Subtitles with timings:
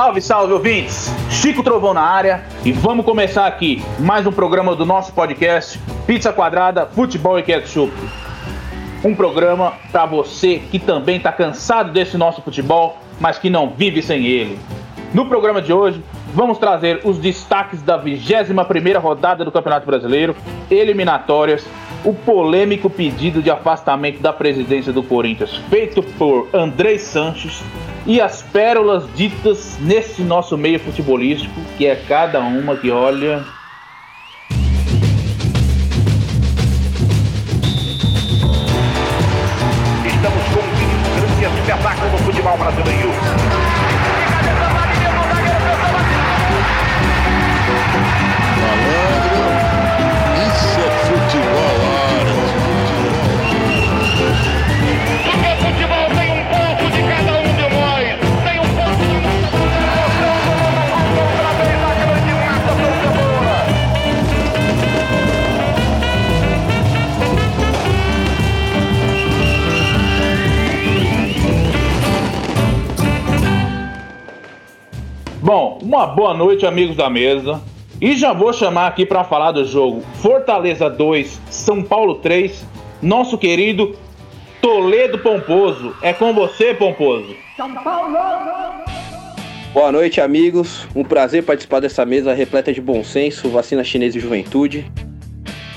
[0.00, 1.10] Salve, salve, ouvintes!
[1.28, 6.32] Chico Trovão na área e vamos começar aqui mais um programa do nosso podcast Pizza
[6.32, 7.92] Quadrada, Futebol e Ketchup.
[9.04, 14.00] Um programa para você que também está cansado desse nosso futebol, mas que não vive
[14.00, 14.58] sem ele.
[15.12, 20.34] No programa de hoje, vamos trazer os destaques da 21ª rodada do Campeonato Brasileiro,
[20.70, 21.62] eliminatórias,
[22.02, 27.62] o polêmico pedido de afastamento da presidência do Corinthians feito por André Sanches
[28.10, 33.44] e as pérolas ditas nesse nosso meio futebolístico, que é cada uma que olha.
[40.04, 43.29] Estamos com um grande espetáculo no futebol brasileiro.
[75.52, 77.60] Bom, uma boa noite, amigos da mesa.
[78.00, 82.64] E já vou chamar aqui para falar do jogo Fortaleza 2, São Paulo 3,
[83.02, 83.96] nosso querido
[84.62, 85.92] Toledo Pomposo.
[86.02, 87.34] É com você, Pomposo.
[87.56, 88.16] São Paulo!
[89.74, 90.86] Boa noite, amigos.
[90.94, 94.88] Um prazer participar dessa mesa repleta de bom senso, vacina chinesa e juventude.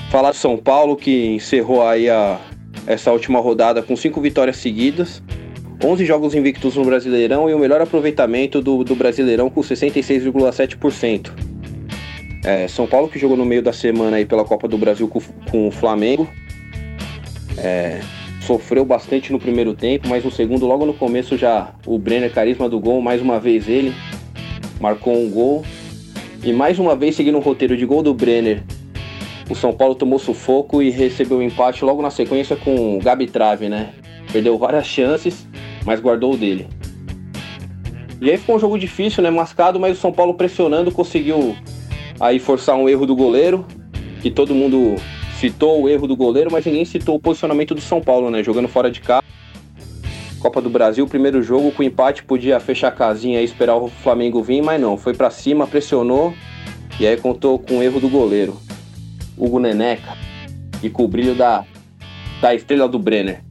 [0.08, 2.38] Falar do São Paulo, que encerrou aí a,
[2.86, 5.20] essa última rodada com cinco vitórias seguidas
[5.84, 11.30] 11 jogos invictos no Brasileirão e o melhor aproveitamento do, do Brasileirão com 66,7%.
[12.42, 15.20] É, São Paulo que jogou no meio da semana aí pela Copa do Brasil com,
[15.50, 16.26] com o Flamengo.
[17.58, 18.00] É,
[18.40, 22.66] sofreu bastante no primeiro tempo, mas no segundo, logo no começo já o Brenner, carisma
[22.66, 23.94] do gol, mais uma vez ele
[24.80, 25.64] marcou um gol.
[26.42, 28.62] E mais uma vez seguindo o roteiro de gol do Brenner,
[29.50, 33.00] o São Paulo tomou sufoco e recebeu o um empate logo na sequência com o
[33.02, 33.90] Gabi Trave, né?
[34.32, 35.46] Perdeu várias chances
[35.84, 36.68] mas guardou o dele.
[38.20, 39.30] E aí ficou um jogo difícil, né?
[39.30, 41.56] Mascado, mas o São Paulo pressionando conseguiu
[42.18, 43.66] aí forçar um erro do goleiro,
[44.22, 44.96] que todo mundo
[45.38, 48.42] citou o erro do goleiro, mas ninguém citou o posicionamento do São Paulo, né?
[48.42, 49.22] Jogando fora de casa.
[50.38, 54.42] Copa do Brasil, primeiro jogo com empate, podia fechar a casinha e esperar o Flamengo
[54.42, 56.34] vir, mas não, foi para cima, pressionou
[57.00, 58.56] e aí contou com o erro do goleiro,
[59.36, 60.16] Hugo Neneca,
[60.82, 61.64] e com o brilho da,
[62.40, 63.42] da estrela do Brenner.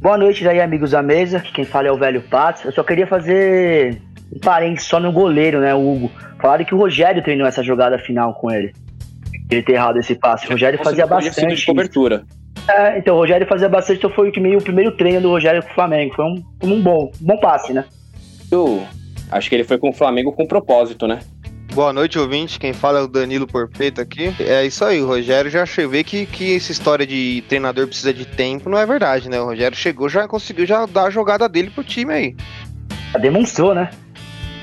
[0.00, 1.40] Boa noite aí, amigos da mesa.
[1.40, 2.64] Quem fala é o velho Patos.
[2.64, 4.00] Eu só queria fazer
[4.34, 6.10] um parênteses só no goleiro, né, o Hugo.
[6.40, 8.72] Falaram que o Rogério treinou essa jogada final com ele.
[9.50, 10.46] Ele ter errado esse passe.
[10.46, 11.54] O Rogério fazia bastante.
[11.54, 12.24] De cobertura.
[12.66, 15.70] É, então o Rogério fazia bastante, então foi meio o primeiro treino do Rogério com
[15.70, 16.14] o Flamengo.
[16.14, 17.84] Foi um, um bom, um bom passe, né?
[18.50, 18.82] Eu
[19.30, 21.18] acho que ele foi com o Flamengo com propósito, né?
[21.74, 22.58] Boa noite, ouvinte.
[22.58, 24.34] Quem fala é o Danilo Porpeta aqui.
[24.40, 28.24] É isso aí, o Rogério já vê que, que essa história de treinador precisa de
[28.24, 29.40] tempo não é verdade, né?
[29.40, 32.36] O Rogério chegou, já conseguiu já dar a jogada dele pro time aí.
[33.12, 33.88] Já demonstrou, né?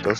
[0.01, 0.13] Então,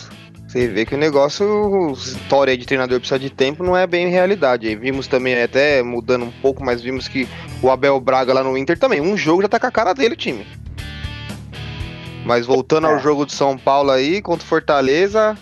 [0.47, 4.73] você vê que o negócio, história de treinador precisa de tempo, não é bem realidade.
[4.77, 7.27] Vimos também, até mudando um pouco, mas vimos que
[7.61, 10.15] o Abel Braga lá no Inter também, um jogo já tá com a cara dele,
[10.15, 10.47] time.
[12.25, 12.93] Mas voltando é.
[12.93, 15.37] ao jogo de São Paulo aí, contra o Fortaleza,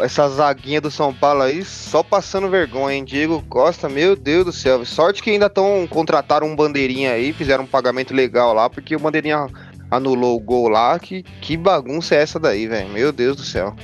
[0.00, 3.04] essa zaguinha do São Paulo aí só passando vergonha, hein?
[3.04, 4.84] Diego Costa, meu Deus do céu.
[4.84, 9.00] Sorte que ainda estão contrataram um bandeirinha aí, fizeram um pagamento legal lá, porque o
[9.00, 9.46] bandeirinha
[9.90, 10.98] anulou o gol lá.
[10.98, 12.88] Que, que bagunça é essa daí, velho?
[12.88, 13.74] Meu Deus do céu.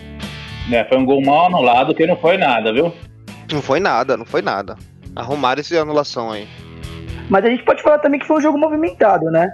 [0.70, 2.92] É, foi um gol mal anulado que não foi nada, viu?
[3.52, 4.76] Não foi nada, não foi nada.
[5.14, 6.46] Arrumaram essa anulação aí.
[7.28, 9.52] Mas a gente pode falar também que foi um jogo movimentado, né?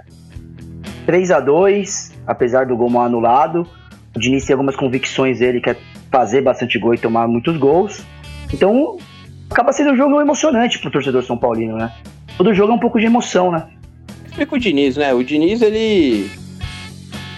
[1.05, 3.67] 3 a 2 apesar do gol mal anulado.
[4.15, 5.77] O Diniz tem algumas convicções dele que é
[6.11, 8.01] fazer bastante gol e tomar muitos gols.
[8.53, 8.97] Então,
[9.49, 11.91] acaba sendo um jogo emocionante pro torcedor São Paulino, né?
[12.37, 13.67] Todo jogo é um pouco de emoção, né?
[14.25, 15.13] Explica o Diniz, né?
[15.13, 16.29] O Diniz, ele.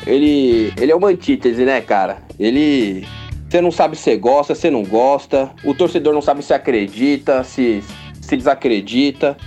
[0.05, 0.73] Ele.
[0.77, 2.17] Ele é uma antítese, né, cara?
[2.39, 3.05] Ele.
[3.47, 5.51] Você não sabe se você gosta, se não gosta.
[5.63, 7.83] O torcedor não sabe se acredita, se,
[8.19, 9.37] se desacredita.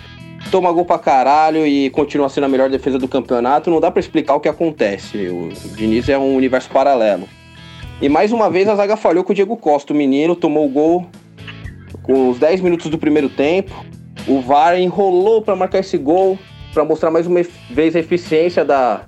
[0.50, 3.70] Toma gol pra caralho e continua sendo a melhor defesa do campeonato.
[3.70, 5.28] Não dá para explicar o que acontece.
[5.28, 7.28] O Diniz é um universo paralelo.
[8.00, 9.92] E mais uma vez a zaga falhou com o Diego Costa.
[9.92, 11.06] O menino tomou o gol
[12.02, 13.84] com os 10 minutos do primeiro tempo.
[14.26, 16.38] O VAR enrolou para marcar esse gol,
[16.72, 19.02] para mostrar mais uma vez a eficiência da,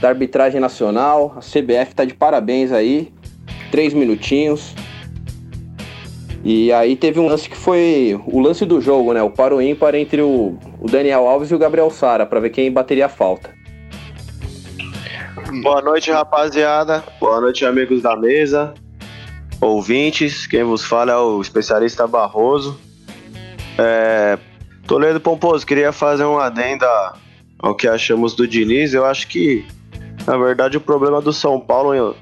[0.00, 1.34] da arbitragem nacional.
[1.36, 3.12] A CBF tá de parabéns aí.
[3.70, 4.74] Três minutinhos.
[6.44, 9.22] E aí teve um lance que foi o lance do jogo, né?
[9.22, 12.72] O paro ímpar entre o, o Daniel Alves e o Gabriel Sara, para ver quem
[12.72, 13.61] bateria a falta.
[15.60, 17.04] Boa noite, rapaziada.
[17.20, 18.72] Boa noite, amigos da mesa.
[19.60, 22.80] Ouvintes, quem vos fala é o especialista Barroso.
[23.76, 24.38] É,
[24.86, 26.86] Toledo Pomposo, queria fazer um adenda
[27.58, 28.94] ao que achamos do Diniz.
[28.94, 29.64] Eu acho que,
[30.26, 32.16] na verdade, o problema do São Paulo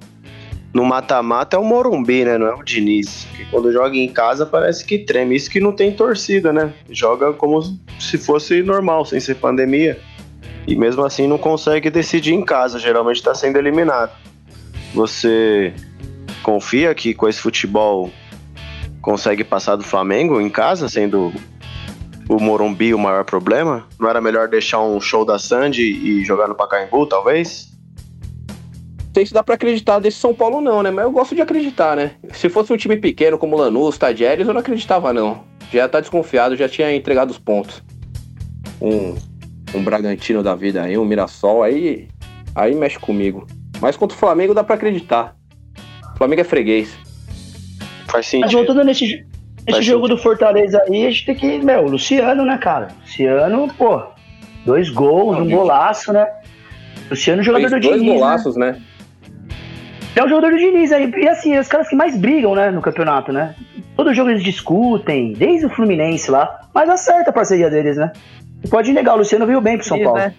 [0.75, 2.37] no mata-mata é o Morumbi, né?
[2.37, 3.27] Não é o Diniz.
[3.31, 5.37] Porque quando joga em casa parece que treme.
[5.37, 6.73] Isso que não tem torcida, né?
[6.91, 7.61] Joga como
[7.99, 10.01] se fosse normal, sem ser pandemia.
[10.67, 12.79] E mesmo assim não consegue decidir em casa.
[12.79, 14.13] Geralmente está sendo eliminado.
[14.95, 15.73] Você
[16.43, 18.11] confia que com esse futebol
[19.01, 21.33] consegue passar do Flamengo em casa, sendo
[22.29, 23.87] o Morumbi o maior problema?
[23.99, 27.69] Não era melhor deixar um show da Sandy e jogar no Pacaembu, talvez?
[29.11, 30.91] Não sei se dá pra acreditar desse São Paulo não, né?
[30.91, 32.13] Mas eu gosto de acreditar, né?
[32.33, 35.43] Se fosse um time pequeno como Lanús, Tadieres, eu não acreditava não.
[35.73, 37.83] Já tá desconfiado, já tinha entregado os pontos.
[38.81, 39.17] Um,
[39.75, 42.09] um Bragantino da vida aí, um Mirassol, aí,
[42.55, 43.47] aí mexe comigo.
[43.81, 45.35] Mas contra o Flamengo dá pra acreditar.
[46.15, 46.97] O Flamengo é freguês.
[48.09, 48.47] Faz sentido.
[48.47, 49.25] Mas voltando nesse,
[49.67, 51.59] nesse jogo do Fortaleza aí, a gente tem que.
[51.59, 52.89] Meu, Luciano, né, cara?
[53.01, 54.03] Luciano, pô,
[54.67, 56.27] dois gols, um golaço, né?
[57.11, 58.13] Luciano, jogador Fez do dois Diniz.
[58.13, 58.19] Né?
[58.19, 58.81] golaços, né?
[60.15, 61.11] É o jogador do Diniz aí.
[61.17, 63.55] E assim, os caras que mais brigam, né, no campeonato, né?
[63.97, 68.13] Todo jogo eles discutem, desde o Fluminense lá, mas acerta a parceria deles, né?
[68.69, 70.19] Pode negar, o Luciano veio bem pro São Paulo.
[70.19, 70.35] né?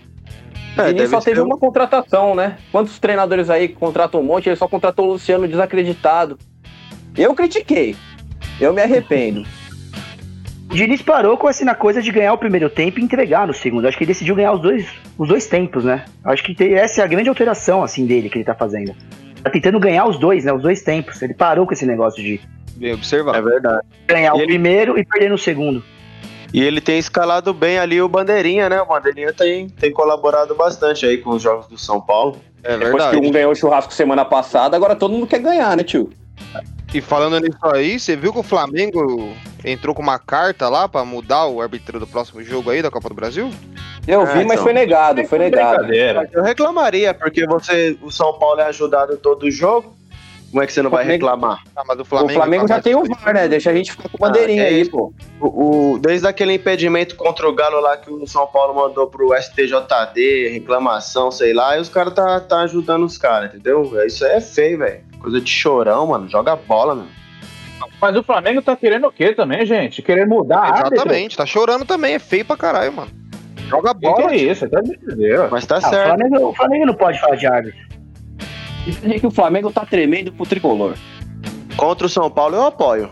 [0.77, 2.57] É, Diniz só teve um- uma contratação, né?
[2.71, 6.37] Quantos treinadores aí contratam um monte, ele só contratou o Luciano desacreditado.
[7.17, 7.95] Eu critiquei.
[8.59, 9.41] Eu me arrependo.
[10.69, 13.85] O Diniz parou com essa coisa de ganhar o primeiro tempo e entregar no segundo.
[13.87, 14.87] Acho que ele decidiu ganhar os dois,
[15.17, 16.05] os dois tempos, né?
[16.23, 18.95] Acho que essa é a grande alteração, assim, dele que ele tá fazendo.
[19.43, 20.53] Tá tentando ganhar os dois, né?
[20.53, 21.21] Os dois tempos.
[21.21, 22.39] Ele parou com esse negócio de
[22.77, 23.37] Bem observado.
[23.37, 23.81] É verdade.
[24.07, 25.83] ganhar E o ele- primeiro e perder no segundo.
[26.53, 28.81] E ele tem escalado bem ali o Bandeirinha, né?
[28.81, 32.37] O Bandeirinha tem, tem colaborado bastante aí com os jogos do São Paulo.
[32.63, 33.19] É Depois verdade.
[33.21, 36.11] que um ganhou o churrasco semana passada, agora todo mundo quer ganhar, né, tio?
[36.93, 39.33] E falando nisso aí, você viu que o Flamengo
[39.63, 43.07] entrou com uma carta lá pra mudar o árbitro do próximo jogo aí da Copa
[43.07, 43.49] do Brasil?
[44.05, 44.63] Eu É, vi, mas então.
[44.63, 45.77] foi negado, foi negado.
[45.77, 46.29] Brincadeira.
[46.33, 49.95] Eu reclamaria, porque você, o São Paulo é ajudado em todo jogo.
[50.51, 51.63] Como é que você não vai Flamengo- reclamar?
[51.75, 53.47] Ah, mas o O Flamengo, Flamengo tá já tem o VAR, né?
[53.47, 54.91] Deixa a gente ficar com bandeirinha Ah, é aí, isso.
[54.91, 55.13] pô.
[55.39, 59.33] O, o- desde aquele impedimento contra o Galo lá que o São Paulo mandou pro
[59.33, 63.89] STJD, reclamação, sei lá, e os caras tá, tá ajudando os caras, entendeu?
[64.05, 65.01] Isso aí é feio, velho.
[65.19, 66.27] Coisa de chorão, mano.
[66.29, 67.07] Joga bola, mano.
[68.01, 70.01] Mas o Flamengo tá querendo o quê também, gente?
[70.01, 70.95] Querendo mudar a árbitro?
[70.95, 73.11] Exatamente, tá chorando também, é feio pra caralho, mano.
[73.69, 74.31] Joga O que, que bola.
[74.33, 74.67] é isso?
[74.69, 74.81] Tá.
[75.51, 76.07] Mas tá Ah, o, certo.
[76.07, 77.79] Flamengo, o Flamengo não pode falar de árbitro.
[78.85, 80.95] Dizem que o Flamengo tá tremendo pro tricolor.
[81.77, 83.09] Contra o São Paulo eu apoio.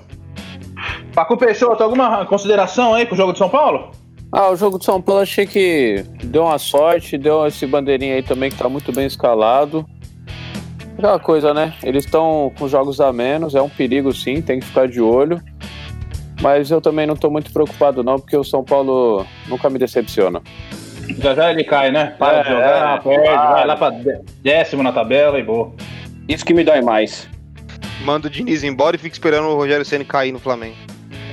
[1.14, 3.92] Paco Peixoto, alguma consideração aí com o jogo de São Paulo?
[4.32, 8.24] Ah, o jogo de São Paulo achei que deu uma sorte, deu esse bandeirinha aí
[8.24, 9.86] também que tá muito bem escalado.
[10.98, 11.74] Aquela coisa, né?
[11.82, 15.42] Eles estão com jogos a menos, é um perigo sim, tem que ficar de olho.
[16.42, 20.42] Mas eu também não tô muito preocupado não, porque o São Paulo nunca me decepciona.
[21.18, 22.14] Já já ele cai, né?
[22.18, 23.54] Para É, de jogar, é, perde, claro.
[23.54, 25.72] vai lá pra dé- décimo na tabela e boa.
[26.28, 27.28] Isso que me dói mais.
[28.04, 30.76] Manda o Diniz embora e fica esperando o Rogério Ceni cair no Flamengo.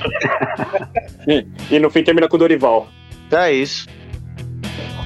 [1.71, 2.87] E no fim termina com o Dorival.
[3.33, 3.87] É isso.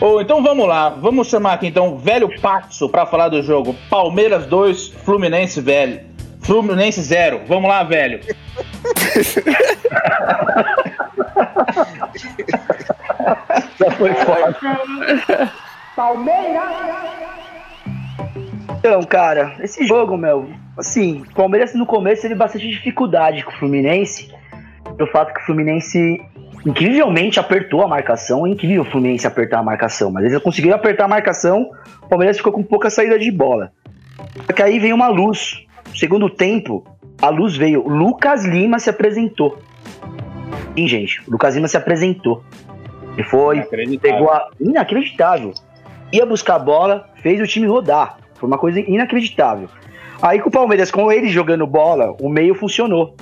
[0.01, 3.75] Ô, então vamos lá, vamos chamar aqui então o velho Paxo pra falar do jogo.
[3.89, 6.01] Palmeiras 2, Fluminense velho.
[6.43, 7.41] Fluminense 0.
[7.47, 8.21] Vamos lá, velho.
[13.79, 14.57] Já foi fora.
[18.79, 23.55] Então, cara, esse jogo, meu, assim, o Palmeiras no começo teve bastante dificuldade com o
[23.55, 24.33] Fluminense.
[24.97, 26.21] Pelo fato que o Fluminense
[26.65, 28.47] incrivelmente apertou a marcação.
[28.47, 31.71] É incrível o Fluminense apertar a marcação, mas eles conseguiram apertar a marcação.
[32.03, 33.73] O Palmeiras ficou com pouca saída de bola.
[34.47, 35.67] Só que aí veio uma luz.
[35.89, 36.85] No segundo tempo,
[37.21, 37.85] a luz veio.
[37.85, 39.59] O Lucas Lima se apresentou.
[40.77, 42.43] Sim, gente, o Lucas Lima se apresentou.
[43.15, 44.01] Ele foi, Inacreditável.
[44.01, 44.49] pegou a.
[44.61, 45.55] Inacreditável.
[46.13, 48.19] Ia buscar a bola, fez o time rodar.
[48.35, 49.69] Foi uma coisa inacreditável.
[50.23, 53.15] Aí com o Palmeiras, com ele jogando bola, o meio funcionou.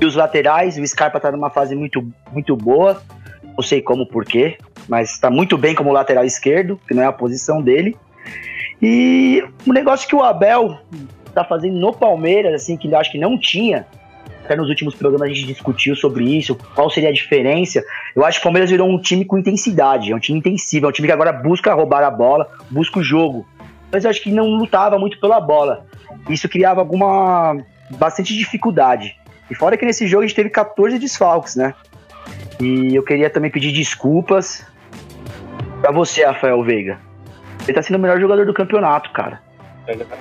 [0.00, 3.02] E os laterais, o Scarpa tá numa fase muito, muito boa.
[3.56, 7.12] Não sei como, porquê, mas tá muito bem como lateral esquerdo, que não é a
[7.12, 7.96] posição dele.
[8.82, 10.78] E o negócio que o Abel
[11.32, 13.86] tá fazendo no Palmeiras, assim, que eu acho que não tinha.
[14.44, 17.82] Até nos últimos programas a gente discutiu sobre isso, qual seria a diferença.
[18.14, 20.88] Eu acho que o Palmeiras virou um time com intensidade, é um time intensivo, é
[20.90, 23.46] um time que agora busca roubar a bola, busca o jogo.
[23.90, 25.86] Mas eu acho que não lutava muito pela bola.
[26.28, 27.56] Isso criava alguma
[27.98, 29.16] bastante dificuldade.
[29.50, 31.74] E fora que nesse jogo a gente teve 14 desfalques, né?
[32.60, 34.66] E eu queria também pedir desculpas
[35.80, 36.98] pra você, Rafael Veiga.
[37.62, 39.40] Ele tá sendo o melhor jogador do campeonato, cara.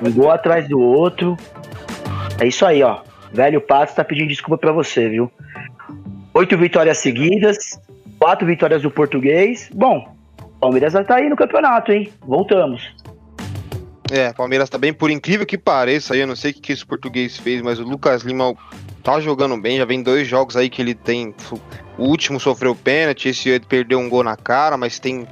[0.01, 1.37] Um gol atrás do outro.
[2.39, 3.01] É isso aí, ó.
[3.33, 5.31] Velho Pato tá pedindo desculpa pra você, viu?
[6.33, 7.57] Oito vitórias seguidas,
[8.19, 9.69] quatro vitórias do português.
[9.73, 10.15] Bom,
[10.59, 12.11] Palmeiras tá aí no campeonato, hein?
[12.21, 12.95] Voltamos.
[14.11, 16.85] É, Palmeiras tá bem, por incrível que pareça, eu não sei o que, que esse
[16.85, 18.53] português fez, mas o Lucas Lima
[19.03, 21.33] tá jogando bem, já vem dois jogos aí que ele tem.
[21.97, 25.27] O último sofreu pênalti, esse perdeu um gol na cara, mas tem,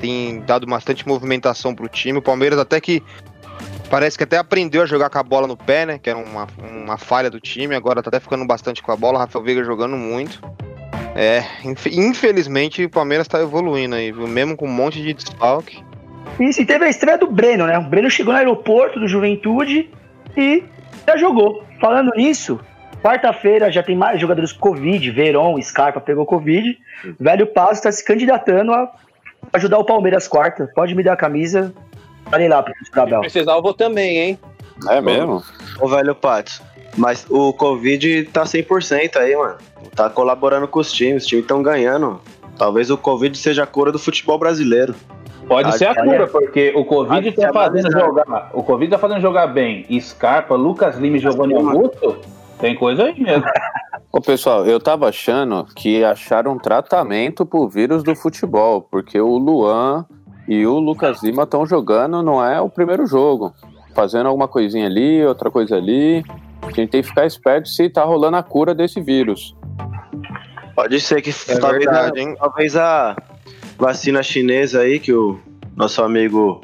[0.00, 2.18] tem dado bastante movimentação pro time.
[2.18, 3.02] O Palmeiras até que
[3.90, 5.98] parece que até aprendeu a jogar com a bola no pé, né?
[5.98, 9.18] Que era uma, uma falha do time, agora tá até ficando bastante com a bola.
[9.18, 10.40] Rafael Veiga jogando muito.
[11.14, 14.26] É, infelizmente o Palmeiras tá evoluindo aí, viu?
[14.26, 15.82] mesmo com um monte de desfalque.
[16.40, 17.78] Isso, e teve a estreia do Breno, né?
[17.78, 19.88] O Breno chegou no aeroporto do Juventude
[20.36, 20.64] e
[21.06, 21.64] já jogou.
[21.80, 22.58] Falando nisso,
[23.00, 26.76] quarta-feira já tem mais jogadores Covid, Verón, Scarpa pegou Covid.
[27.20, 28.90] Velho Passo está se candidatando a
[29.52, 30.68] ajudar o Palmeiras quarta.
[30.74, 31.72] Pode me dar a camisa.
[32.30, 33.22] Falei lá, professor Abel.
[33.24, 34.38] Se precisar, eu vou também, hein?
[34.88, 35.42] É mesmo?
[35.80, 36.60] Ô, velho Pato,
[36.96, 39.56] mas o Covid tá 100% aí, mano.
[39.94, 42.20] Tá colaborando com os times, os times estão ganhando.
[42.58, 44.94] Talvez o Covid seja a cura do futebol brasileiro.
[45.46, 48.50] Pode ser a cura, porque o Covid tá fazendo jogar.
[48.52, 49.86] O Covid tá fazendo jogar bem.
[50.00, 52.16] Scarpa, Lucas Lima e Giovanni Augusto.
[52.58, 53.44] Tem coisa aí mesmo.
[54.10, 59.36] Ô pessoal, eu tava achando que acharam um tratamento pro vírus do futebol, porque o
[59.36, 60.06] Luan
[60.46, 63.54] e o Lucas Lima estão jogando, não é o primeiro jogo.
[63.94, 66.24] Fazendo alguma coisinha ali, outra coisa ali.
[66.62, 69.54] A gente tem que ficar esperto se tá rolando a cura desse vírus.
[70.74, 73.16] Pode ser que é talvez, verdade, a, talvez a
[73.78, 75.38] vacina chinesa aí que o
[75.76, 76.60] nosso amigo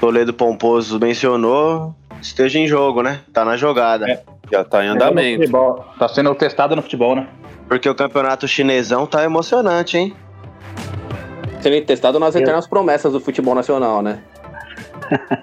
[0.00, 3.20] Toledo Pomposo mencionou esteja em jogo, né?
[3.32, 4.10] Tá na jogada.
[4.10, 5.50] É, já tá em andamento.
[5.98, 7.28] Tá sendo testado no futebol, né?
[7.68, 10.14] Porque o campeonato chinesão tá emocionante, hein?
[11.62, 14.18] Sendo testado nas eternas promessas do futebol nacional, né?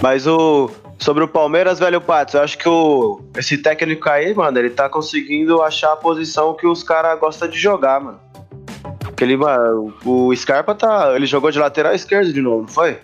[0.00, 0.70] Mas o.
[0.98, 4.88] Sobre o Palmeiras, velho Patos, eu acho que o, esse técnico aí, mano, ele tá
[4.88, 8.18] conseguindo achar a posição que os caras gostam de jogar, mano.
[9.00, 11.12] Porque ele, mano, o Scarpa tá.
[11.14, 12.98] Ele jogou de lateral esquerdo de novo, não foi?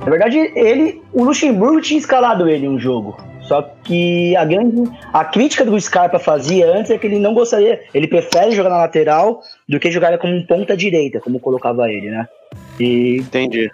[0.00, 1.02] Na verdade, ele.
[1.12, 3.16] O Luxemburgo tinha escalado ele um jogo.
[3.50, 4.88] Só que a grande.
[5.12, 7.82] A crítica do Scarpa fazia antes é que ele não gostaria.
[7.92, 12.10] Ele prefere jogar na lateral do que jogar como um ponta direita, como colocava ele,
[12.10, 12.28] né?
[12.78, 13.16] E.
[13.16, 13.68] Entendi.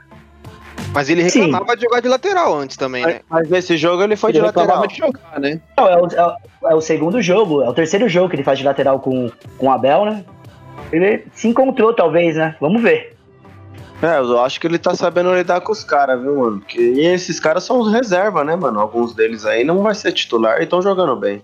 [0.95, 1.77] Mas ele reclamava Sim.
[1.77, 3.21] de jogar de lateral antes também, né?
[3.29, 4.87] Mas nesse jogo ele foi ele de lateral.
[4.87, 5.61] de jogar, né?
[5.77, 6.27] Não, é o, é,
[6.63, 9.31] o, é o segundo jogo, é o terceiro jogo que ele faz de lateral com,
[9.59, 10.25] com o Abel, né?
[10.91, 12.57] Ele se encontrou, talvez, né?
[12.63, 13.15] Vamos ver.
[14.03, 16.61] É, eu acho que ele tá sabendo lidar com os caras, viu, mano?
[16.61, 18.79] Porque e esses caras são os reserva, né, mano?
[18.79, 21.43] Alguns deles aí não vai ser titular e estão jogando bem.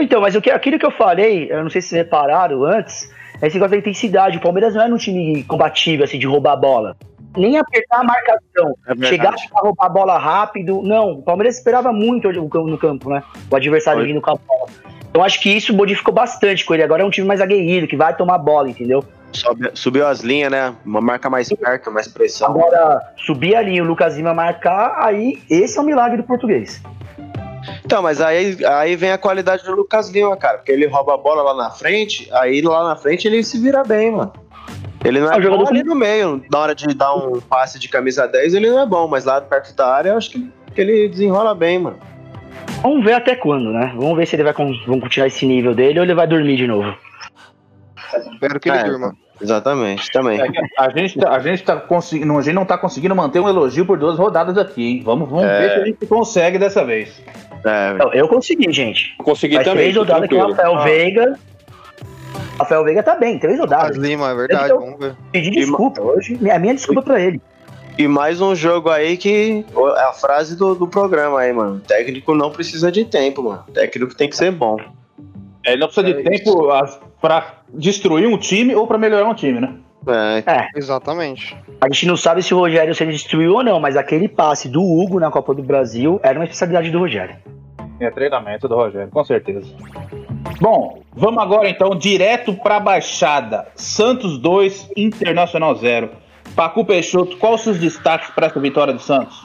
[0.00, 3.08] Então, mas o que, aquilo que eu falei, eu não sei se vocês repararam antes,
[3.40, 4.38] é esse negócio da intensidade.
[4.38, 6.96] O Palmeiras não é um time combativo, assim, de roubar a bola.
[7.36, 8.74] Nem apertar a marcação.
[8.86, 10.82] É chegar pra roubar a bola rápido.
[10.82, 13.22] Não, o Palmeiras esperava muito no campo, né?
[13.50, 14.08] O adversário Foi.
[14.08, 14.70] vindo com a bola.
[15.10, 16.82] Então acho que isso modificou bastante com ele.
[16.82, 19.04] Agora é um time mais aguerrido, que vai tomar bola, entendeu?
[19.32, 20.74] Sobe, subiu as linhas, né?
[20.84, 22.48] Uma marca mais perto, mais pressão.
[22.48, 26.82] Agora, subir a linha o Lucas Lima marcar, aí esse é o milagre do português.
[27.84, 30.58] Então, mas aí, aí vem a qualidade do Lucas Lima, cara.
[30.58, 33.82] Porque ele rouba a bola lá na frente, aí lá na frente ele se vira
[33.82, 34.32] bem, mano.
[35.04, 36.42] Ele não é, é bom ali no meio.
[36.50, 39.40] Na hora de dar um passe de camisa 10, ele não é bom, mas lá
[39.40, 41.98] perto da área, eu acho que, que ele desenrola bem, mano.
[42.82, 43.92] Vamos ver até quando, né?
[43.94, 46.66] Vamos ver se ele vai vamos continuar esse nível dele ou ele vai dormir de
[46.66, 46.94] novo.
[48.18, 49.16] Espero que ele é, durma.
[49.40, 50.40] Exatamente, também.
[50.40, 50.46] É
[50.78, 53.84] a, gente tá, a, gente tá conseguindo, a gente não tá conseguindo manter um elogio
[53.84, 55.02] por duas rodadas aqui, hein?
[55.04, 55.60] Vamos, vamos é...
[55.60, 57.22] ver se a gente consegue dessa vez.
[57.64, 57.94] É.
[57.94, 59.14] Não, eu consegui, gente.
[59.18, 59.84] Consegui Faz também.
[59.84, 60.84] Três rodadas com o Rafael ah.
[60.84, 61.38] Veiga.
[62.58, 63.96] Rafael Veiga tá bem, três rodadas.
[63.96, 65.14] Lima, é verdade, eu, vamos ver.
[65.30, 66.38] Pedi desculpa hoje.
[66.50, 67.40] A minha desculpa pra ele.
[67.98, 69.64] E mais um jogo aí que
[69.96, 71.80] é a frase do, do programa aí, mano.
[71.80, 73.64] técnico não precisa de tempo, mano.
[73.72, 74.76] técnico tem que ser bom.
[75.64, 76.70] É, ele não precisa é de tempo
[77.20, 79.74] para destruir um time ou para melhorar um time, né?
[80.08, 81.56] É, é, exatamente.
[81.80, 84.80] A gente não sabe se o Rogério se destruiu ou não, mas aquele passe do
[84.80, 87.36] Hugo na Copa do Brasil era uma especialidade do Rogério.
[87.98, 89.66] É treinamento do Rogério, com certeza.
[90.60, 93.66] Bom, vamos agora então direto para a Baixada.
[93.74, 96.10] Santos 2, Internacional 0.
[96.54, 99.36] Pacu Peixoto, quais os seus destaques para essa vitória do Santos?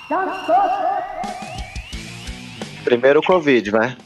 [2.84, 3.98] Primeiro o Covid, né?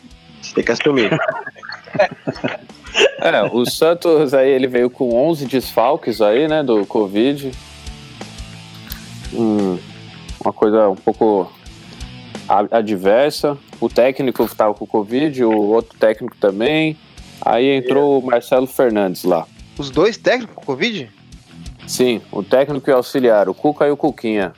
[0.41, 1.09] Você tem que assumir.
[3.19, 7.51] É, o Santos aí ele veio com 11 desfalques aí, né, do Covid.
[9.33, 9.77] Hum,
[10.43, 11.51] uma coisa um pouco
[12.47, 13.57] adversa.
[13.81, 16.97] O técnico estava com Covid, o outro técnico também.
[17.41, 19.45] Aí entrou o Marcelo Fernandes lá.
[19.77, 21.11] Os dois técnicos com Covid?
[21.87, 24.53] Sim, o técnico e o auxiliar, o Cuca e o Cuquinha.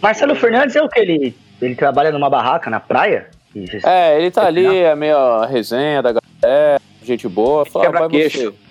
[0.00, 0.34] Marcelo.
[0.36, 1.00] Fernandes é o que?
[1.00, 3.28] Ele, ele trabalha numa barraca na praia?
[3.84, 6.27] É, ele tá ali, é meio a resenha da galera,
[7.02, 7.64] gente boa.
[7.64, 8.52] Fala, vai Quebra-queixo.
[8.52, 8.68] você.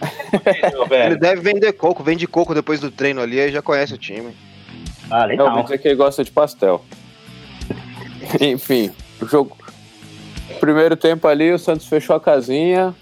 [1.06, 4.32] Ele deve vender coco, vende coco depois do treino ali, aí já conhece o time.
[5.10, 5.50] Ah, Não, legal.
[5.50, 6.84] mas é que ele gosta de pastel.
[8.40, 8.90] Enfim,
[9.20, 9.56] o jogo.
[10.60, 12.94] Primeiro tempo ali, o Santos fechou a casinha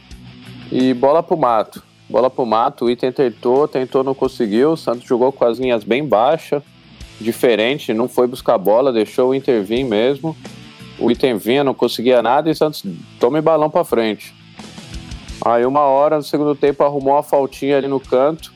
[0.70, 1.82] e bola pro mato.
[2.08, 4.72] Bola pro mato, o Item tentou, tentou, não conseguiu.
[4.72, 6.62] O Santos jogou com as linhas bem baixas,
[7.20, 10.36] diferente, não foi buscar a bola, deixou o Inter vir mesmo.
[10.98, 12.82] O Item vinha, não conseguia nada e o Santos
[13.20, 14.34] toma balão pra frente.
[15.44, 18.52] Aí uma hora no segundo tempo arrumou uma faltinha ali no canto.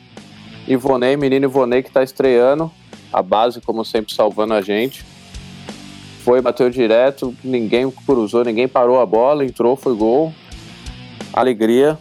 [0.67, 2.71] Ivonei, menino Ivonei que tá estreando.
[3.13, 5.05] A base, como sempre, salvando a gente.
[6.25, 10.33] Foi, bateu direto, ninguém cruzou, ninguém parou a bola, entrou, foi gol.
[11.33, 11.99] Alegria.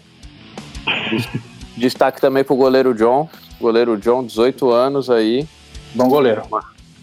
[1.09, 1.27] Des-
[1.77, 3.29] Destaque também pro goleiro John.
[3.59, 5.47] Goleiro John, 18 anos aí.
[5.95, 6.41] Bom goleiro.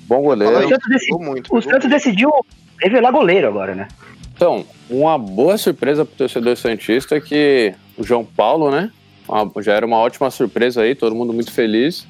[0.07, 0.69] Bom O goleiro.
[0.69, 1.57] Santos, decidi- muito.
[1.57, 2.31] o Santos decidiu
[2.80, 3.88] revelar goleiro agora, né?
[4.35, 8.90] Então, uma boa surpresa pro torcedor Santista é que o João Paulo, né?
[9.61, 12.06] já era uma ótima surpresa aí, todo mundo muito feliz.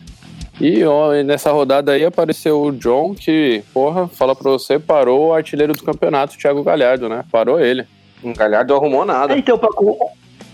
[0.61, 5.35] E ó, nessa rodada aí apareceu o John, que, porra, fala pra você, parou o
[5.35, 7.25] artilheiro do campeonato, o Thiago Galhardo, né?
[7.31, 7.87] Parou ele.
[8.25, 9.37] Um Galhardo arrumou nada.
[9.37, 9.99] Então, Paco,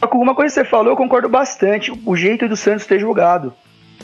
[0.00, 1.92] Paco, uma coisa que você falou, eu concordo bastante.
[2.04, 3.52] O jeito do Santos ter jogado.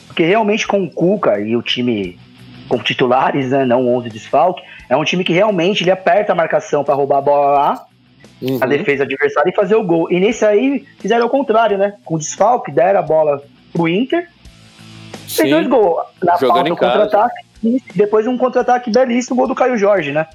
[0.06, 2.18] Porque realmente com o Cuca e o time
[2.68, 6.84] com titulares, né, não 11 desfalque, é um time que realmente ele aperta a marcação
[6.84, 7.84] pra roubar a bola lá,
[8.40, 8.58] Uhum.
[8.60, 10.08] a defesa adversária e fazer o gol.
[10.12, 11.94] E nesse aí fizeram o contrário, né?
[12.04, 14.28] Com o desfalque, deram a bola pro Inter,
[15.26, 16.06] fez dois Sim, gols.
[16.22, 17.00] Na Jogando falta, casa.
[17.00, 20.26] contra-ataque, e depois um contra-ataque belíssimo, o gol do Caio Jorge, né?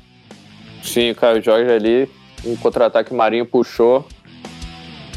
[0.82, 2.10] sim, o Caio Jorge ali,
[2.46, 4.06] um contra-ataque Marinho puxou.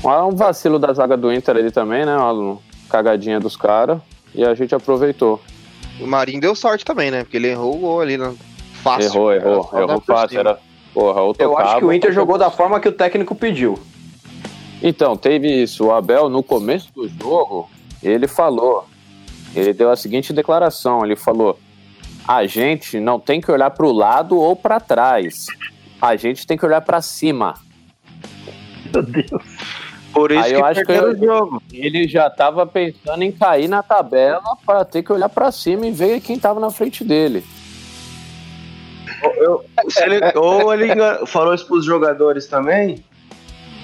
[0.04, 2.16] Um vacilo da zaga do Inter ali também, né?
[2.16, 2.58] Uma
[2.88, 3.99] cagadinha dos caras.
[4.32, 5.42] E a gente aproveitou.
[6.00, 7.22] O Marinho deu sorte também, né?
[7.24, 8.34] Porque ele errou o gol ali, né?
[8.82, 9.10] Fácil.
[9.10, 10.38] errou, Era errou, errou fácil.
[10.38, 10.58] Era,
[10.92, 13.34] porra, ou Eu acho tocava, que o Inter ou- jogou da forma que o técnico
[13.34, 13.78] pediu.
[14.82, 15.86] Então, teve isso.
[15.86, 17.68] O Abel, no começo do jogo,
[18.02, 18.86] ele falou.
[19.54, 21.58] Ele deu a seguinte declaração: ele falou.
[22.28, 25.47] A gente não tem que olhar para o lado ou para trás.
[26.02, 27.54] A gente tem que olhar para cima.
[28.92, 29.42] Meu Deus.
[30.16, 31.62] Por isso Aí que eu acho que eu- o jogo.
[31.70, 35.92] Ele já estava pensando em cair na tabela para ter que olhar para cima e
[35.92, 37.44] ver quem estava na frente dele.
[39.90, 40.88] Se ele- ou ele
[41.26, 43.04] falou isso pros jogadores também.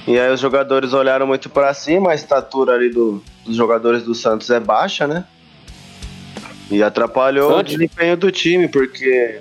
[0.06, 4.14] E aí os jogadores olharam muito pra cima, a estatura ali do- dos jogadores do
[4.14, 5.24] Santos é baixa, né?
[6.70, 7.74] E atrapalhou Santos?
[7.74, 9.38] o desempenho do time, porque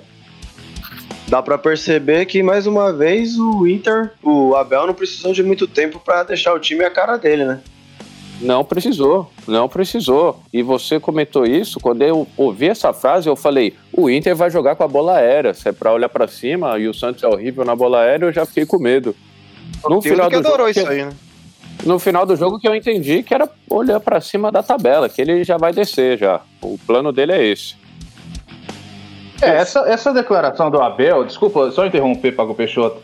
[1.32, 5.66] dá pra perceber que mais uma vez o Inter, o Abel não precisou de muito
[5.66, 7.62] tempo pra deixar o time a cara dele, né?
[8.38, 10.42] Não precisou, não precisou.
[10.52, 14.76] E você comentou isso, quando eu ouvi essa frase, eu falei: o Inter vai jogar
[14.76, 15.54] com a bola aérea.
[15.54, 18.32] Se é pra olhar pra cima e o Santos é horrível na bola aérea, eu
[18.32, 19.16] já fiquei com medo.
[19.88, 21.12] No Tem final, que do adorou jogo, isso que, aí, né?
[21.86, 25.22] no final do jogo que eu entendi que era olhar pra cima da tabela, que
[25.22, 26.42] ele já vai descer já.
[26.60, 27.80] O plano dele é esse.
[29.42, 33.00] É, essa, essa declaração do Abel, desculpa, só interromper, Pago Peixoto.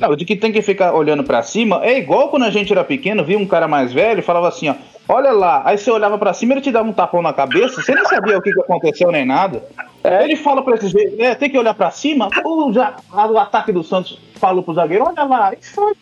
[0.00, 2.84] Não, de que tem que ficar olhando pra cima, é igual quando a gente era
[2.84, 4.74] pequeno, via um cara mais velho e falava assim, ó,
[5.08, 7.94] olha lá, aí você olhava pra cima, ele te dava um tapão na cabeça, você
[7.94, 9.62] nem sabia o que, que aconteceu nem nada.
[10.04, 13.72] Ele fala pra esse jeito, é, tem que olhar pra cima, o, já, o ataque
[13.72, 15.94] do Santos falou pro zagueiro, olha lá, e foi,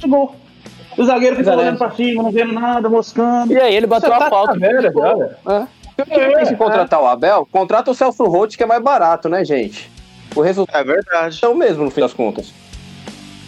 [0.00, 0.34] de gol.
[0.96, 3.52] O zagueiro ficou olhando pra cima, não vendo nada, moscando.
[3.52, 4.58] E aí ele bateu Você a tá falta.
[4.58, 5.30] velha, velho.
[5.48, 5.66] É.
[5.96, 9.44] Se tem que contratar o Abel, contrata o Celso Roth, que é mais barato, né,
[9.44, 9.90] gente?
[10.34, 11.38] O resultado É verdade.
[11.42, 12.52] é o mesmo, no fim das contas.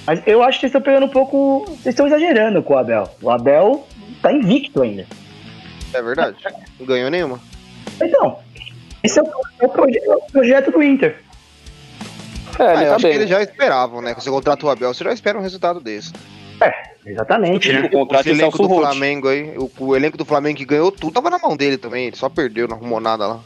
[0.06, 1.64] Mas eu acho que vocês estão pegando um pouco.
[1.66, 3.08] Vocês estão exagerando com o Abel.
[3.22, 3.86] O Abel
[4.20, 5.06] tá invicto ainda.
[5.94, 6.36] É verdade.
[6.78, 7.40] Não ganhou nenhuma.
[8.02, 8.38] Então,
[9.02, 9.26] esse é o,
[9.60, 11.16] é o proje- é o projeto do Inter.
[12.58, 13.12] É, Ah, eu tá acho bem.
[13.12, 14.12] que eles já esperavam, né?
[14.12, 16.12] Quando você contrata o Abel, você já espera um resultado desse.
[17.06, 17.82] Exatamente, né?
[17.82, 18.74] O contrato Esse é elenco do.
[18.76, 22.06] Flamengo aí, o, o elenco do Flamengo que ganhou tudo tava na mão dele também.
[22.06, 23.40] Ele só perdeu, não arrumou nada lá.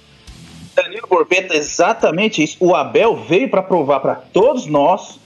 [0.77, 2.57] Danilo Borbeta, exatamente isso.
[2.61, 5.19] O Abel veio para provar para todos nós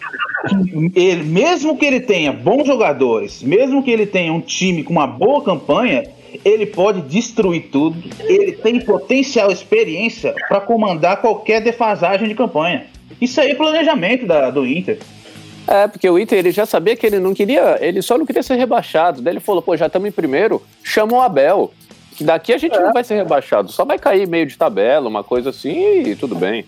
[0.48, 4.92] que ele, mesmo que ele tenha bons jogadores, mesmo que ele tenha um time com
[4.94, 6.04] uma boa campanha,
[6.42, 8.02] ele pode destruir tudo.
[8.20, 12.86] Ele tem potencial experiência para comandar qualquer defasagem de campanha.
[13.20, 14.98] Isso aí é planejamento da- do Inter.
[15.66, 18.42] É, porque o Inter ele já sabia que ele não queria, ele só não queria
[18.42, 19.22] ser rebaixado.
[19.22, 21.72] Daí ele falou, pô, já estamos em primeiro, chama o Abel.
[22.16, 25.24] Que daqui a gente não vai ser rebaixado, só vai cair meio de tabela, uma
[25.24, 26.66] coisa assim e tudo bem.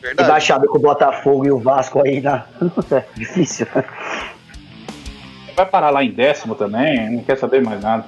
[0.00, 0.28] Verdade.
[0.28, 2.44] Rebaixado com o Botafogo e o Vasco aí na.
[2.92, 3.66] É difícil.
[5.56, 8.04] Vai parar lá em décimo também, não quer saber mais nada.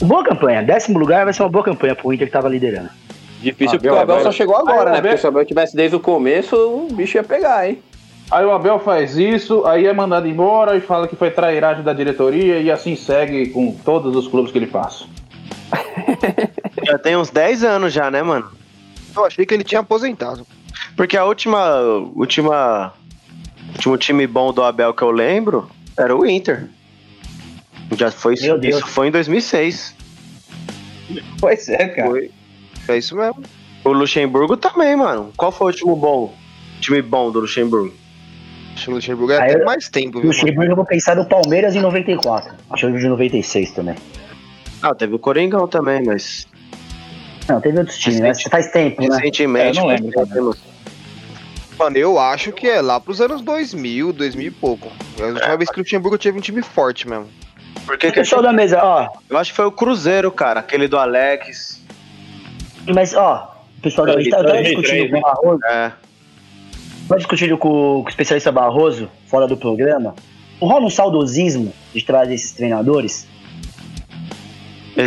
[0.00, 0.62] Boa campanha.
[0.62, 2.90] Décimo lugar vai ser uma boa campanha pro Inter que tava liderando.
[3.40, 5.00] Difícil Abel, porque o Abel só chegou agora, É, né?
[5.00, 7.80] Porque se o Abel tivesse desde o começo, o bicho ia pegar, hein?
[8.30, 11.94] Aí o Abel faz isso, aí é mandado embora e fala que foi trairagem da
[11.94, 15.06] diretoria e assim segue com todos os clubes que ele passa.
[16.84, 18.50] Já tem uns 10 anos já, né, mano?
[19.14, 20.46] Eu achei que ele tinha aposentado.
[20.96, 21.80] Porque a última.
[22.14, 22.92] última.
[23.74, 26.68] último time bom do Abel que eu lembro era o Inter.
[27.96, 28.76] Já foi Meu isso, Deus.
[28.76, 29.94] isso foi em 2006.
[31.40, 32.10] Pois é, cara.
[32.10, 32.30] Foi.
[32.88, 33.42] É isso mesmo.
[33.84, 35.32] O Luxemburgo também, mano.
[35.36, 36.34] Qual foi o último bom?
[36.80, 37.92] Time bom do Luxemburgo?
[38.78, 40.30] Acho que o Luxemburgo é até eu- mais tempo, viu?
[40.30, 42.54] o Luxemburgo eu vou pensar no Palmeiras em 94.
[42.70, 43.96] Acho que de 96 também.
[44.80, 46.46] Ah, teve o Coringão também, mas.
[47.48, 49.16] Não, teve outros times, mas faz tempo, né?
[49.16, 49.78] Recentemente.
[49.78, 50.56] É, não lembro.
[51.76, 54.92] Mano, eu acho que é lá pros anos 2000, 2000 e pouco.
[55.18, 57.26] É a última vez que o Luxemburgo teve um time forte mesmo.
[57.84, 59.08] Por que que da mesa, ó.
[59.28, 60.60] Eu acho que foi o Cruzeiro, cara.
[60.60, 61.82] Aquele do Alex.
[62.86, 65.18] Mas, ó, o pessoal da mesa tá tava 2003, discutindo com né?
[65.18, 65.64] o Barroso.
[65.64, 65.92] É.
[67.08, 70.14] Tava discutindo com, com o especialista Barroso, fora do programa.
[70.60, 73.26] Não rola um saudosismo de trazer esses treinadores?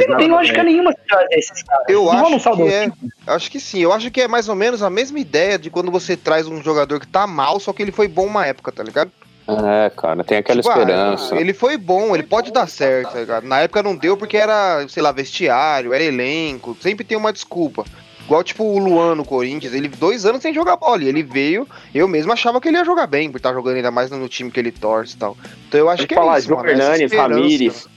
[0.08, 1.86] Não tem lógica nenhuma de trazer esses caras.
[1.90, 2.92] Eu não rola um acho que é.
[3.28, 3.80] Acho que sim.
[3.80, 6.64] Eu acho que é mais ou menos a mesma ideia de quando você traz um
[6.64, 9.12] jogador que tá mal, só que ele foi bom uma época, tá ligado?
[9.48, 11.36] É, cara, tem aquela Tipo, ah, esperança.
[11.36, 13.44] ele foi bom, ele pode dar certo, tá ligado?
[13.46, 17.84] Na época não deu porque era, sei lá, vestiário, era elenco, sempre tem uma desculpa.
[18.26, 21.04] Igual, tipo, o Luan no Corinthians, ele dois anos sem jogar bola.
[21.04, 23.92] E ele veio, eu mesmo achava que ele ia jogar bem, por estar jogando ainda
[23.92, 25.38] mais no time que ele torce e tal.
[25.68, 27.18] Então eu acho que é falar, isso, João mano, essa Fernandes.
[27.18, 27.88] Ramires.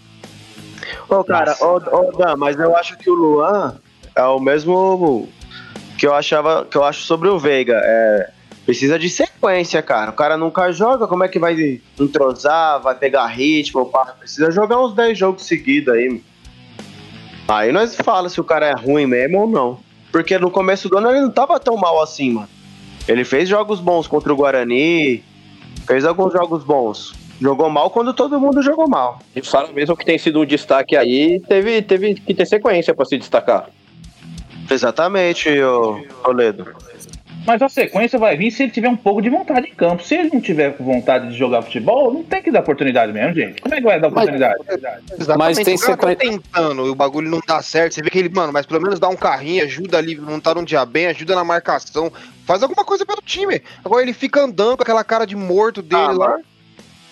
[1.08, 3.78] Ô, cara, ô, ô, Dan, mas eu acho que o Luan
[4.14, 5.28] é o mesmo
[5.98, 7.80] que eu achava, que eu acho sobre o Veiga.
[7.82, 8.30] É,
[8.64, 10.10] precisa de sequência, cara.
[10.10, 13.86] O cara nunca joga, como é que vai entrosar, vai pegar ritmo?
[13.86, 14.06] pá?
[14.18, 16.22] Precisa jogar uns 10 jogos seguidos aí.
[17.46, 19.83] Aí nós fala se o cara é ruim mesmo ou não.
[20.14, 22.48] Porque no começo do ano ele não tava tão mal assim, mano.
[23.08, 25.24] Ele fez jogos bons contra o Guarani,
[25.88, 27.12] fez alguns jogos bons.
[27.40, 29.18] Jogou mal quando todo mundo jogou mal.
[29.34, 33.04] E fala mesmo que tem sido um destaque aí, teve, teve que ter sequência pra
[33.04, 33.68] se destacar.
[34.70, 36.64] Exatamente, ô Toledo.
[37.46, 40.02] Mas a sequência vai vir se ele tiver um pouco de vontade em campo.
[40.02, 43.60] Se ele não tiver vontade de jogar futebol, não tem que dar oportunidade mesmo, gente.
[43.60, 44.54] Como é que vai dar oportunidade?
[44.70, 47.94] Exatamente, Mas tem o cara tá sequência- tentando e o bagulho não dá certo.
[47.94, 50.54] Você vê que ele, mano, mas pelo menos dá um carrinho, ajuda ali, não tá
[50.54, 52.10] num dia bem, ajuda na marcação,
[52.46, 53.60] faz alguma coisa pelo time.
[53.84, 56.38] Agora ele fica andando com aquela cara de morto dele Ah, lá.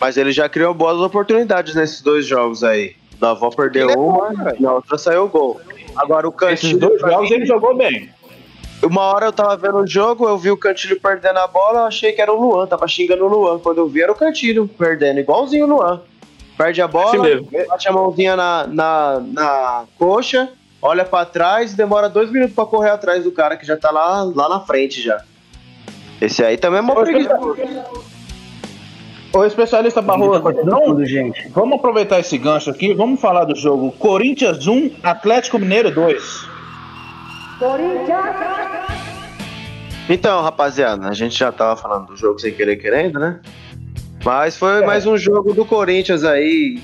[0.01, 2.97] Mas ele já criou boas oportunidades nesses dois jogos aí.
[3.15, 5.61] O Davó perdeu é uma bom, e na outra saiu o gol.
[5.95, 6.79] Agora o Esses Cantilho.
[6.81, 8.09] dois jogos mim, ele jogou bem.
[8.83, 11.87] Uma hora eu tava vendo o jogo, eu vi o Cantilho perdendo a bola, eu
[11.87, 13.59] achei que era o Luan, tava xingando o Luan.
[13.61, 16.01] Quando eu vi era o Cantilho perdendo, igualzinho o Luan.
[16.59, 22.09] Perde a bola, Assim bate a mãozinha na, na, na coxa, olha pra trás, demora
[22.09, 25.23] dois minutos pra correr atrás do cara que já tá lá, lá na frente já.
[26.21, 27.39] Esse aí também é Ô, preguiça.
[29.33, 31.49] Ô, especialista Barroso, não, gente.
[31.49, 36.52] vamos aproveitar esse gancho aqui, vamos falar do jogo Corinthians 1, Atlético Mineiro 2.
[40.09, 43.41] Então, rapaziada, a gente já tava falando do jogo sem querer querendo, né?
[44.25, 46.83] Mas foi mais um jogo do Corinthians aí.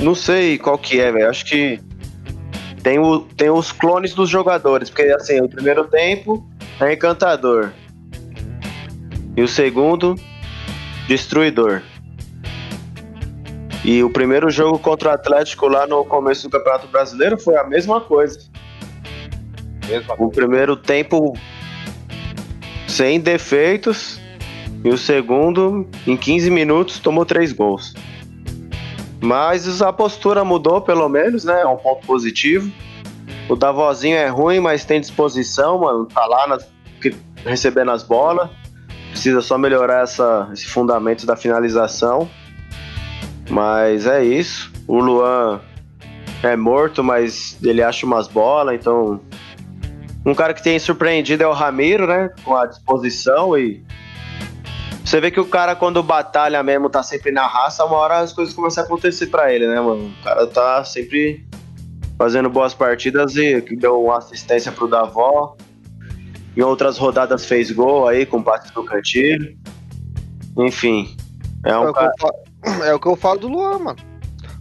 [0.00, 1.28] Não sei qual que é, velho.
[1.28, 1.80] Acho que
[2.82, 4.90] tem, o, tem os clones dos jogadores.
[4.90, 6.48] Porque, assim, o primeiro tempo
[6.80, 7.72] é encantador.
[9.36, 10.14] E o segundo,
[11.06, 11.82] destruidor.
[13.84, 17.64] E o primeiro jogo contra o Atlético lá no começo do Campeonato Brasileiro foi a
[17.64, 18.40] mesma coisa.
[20.18, 21.36] O primeiro tempo
[22.86, 24.20] sem defeitos.
[24.84, 27.94] E o segundo, em 15 minutos, tomou três gols.
[29.20, 31.62] Mas a postura mudou, pelo menos, né?
[31.62, 32.70] É um ponto positivo.
[33.48, 36.06] O Davozinho é ruim, mas tem disposição, mano.
[36.06, 36.68] Tá lá nas-
[37.44, 38.48] recebendo as bolas.
[39.10, 42.28] Precisa só melhorar essa, esse fundamento da finalização.
[43.50, 44.70] Mas é isso.
[44.86, 45.60] O Luan
[46.42, 49.20] é morto, mas ele acha umas bolas, então
[50.30, 52.30] um cara que tem surpreendido é o Ramiro, né?
[52.44, 53.82] Com a disposição e.
[55.04, 58.32] Você vê que o cara, quando batalha mesmo, tá sempre na raça, uma hora as
[58.32, 60.12] coisas começam a acontecer pra ele, né, mano?
[60.20, 61.46] O cara tá sempre
[62.18, 65.56] fazendo boas partidas e que deu uma assistência pro Davó.
[66.54, 69.56] Em outras rodadas fez gol aí com passe do Cantilho.
[70.58, 71.16] Enfim.
[71.64, 72.12] É É um o, que cara.
[72.12, 73.98] eu falo, é o que eu falo do Luan, mano.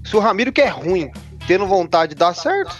[0.06, 1.12] Se o Ramiro que é ruim,
[1.45, 2.73] tendo vontade, dá certo.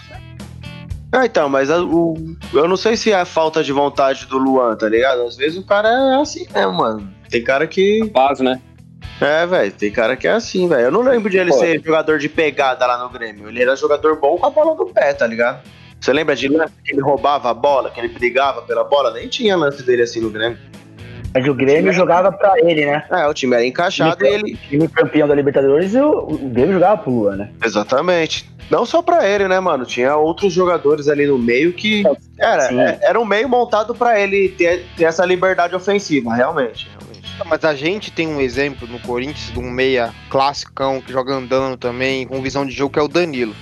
[1.10, 2.14] Ah, então, mas a- o,
[2.52, 5.22] eu não sei se é a falta de vontade do Luan, tá ligado?
[5.22, 7.10] Às vezes o cara é assim mesmo, mano.
[7.30, 8.04] Tem cara que.
[8.12, 8.60] Paz, né?
[9.20, 10.82] É, velho, tem cara que é assim, velho.
[10.82, 11.58] Eu não lembro de ele Pô.
[11.58, 13.48] ser jogador de pegada lá no Grêmio.
[13.48, 15.62] Ele era jogador bom com a bola no pé, tá ligado?
[16.00, 19.10] Você lembra de lance que ele roubava a bola, que ele brigava pela bola?
[19.12, 20.58] Nem tinha lance dele assim no Grêmio.
[21.38, 23.04] Mas o Grêmio jogava pra ele, né?
[23.10, 24.54] É, o time era encaixado e ele.
[24.54, 27.50] O time campeão da Libertadores, o, o Grêmio jogava pro Lua, né?
[27.64, 28.50] Exatamente.
[28.68, 29.86] Não só pra ele, né, mano?
[29.86, 32.02] Tinha outros jogadores ali no meio que.
[32.36, 32.80] Era, Sim.
[32.80, 36.88] é- era um meio montado pra ele ter, ter essa liberdade ofensiva, realmente.
[36.98, 37.08] realmente.
[37.46, 41.76] Mas a gente tem um exemplo no Corinthians de um meia classicão que joga andando
[41.76, 43.54] também, com visão de jogo, que é o Danilo.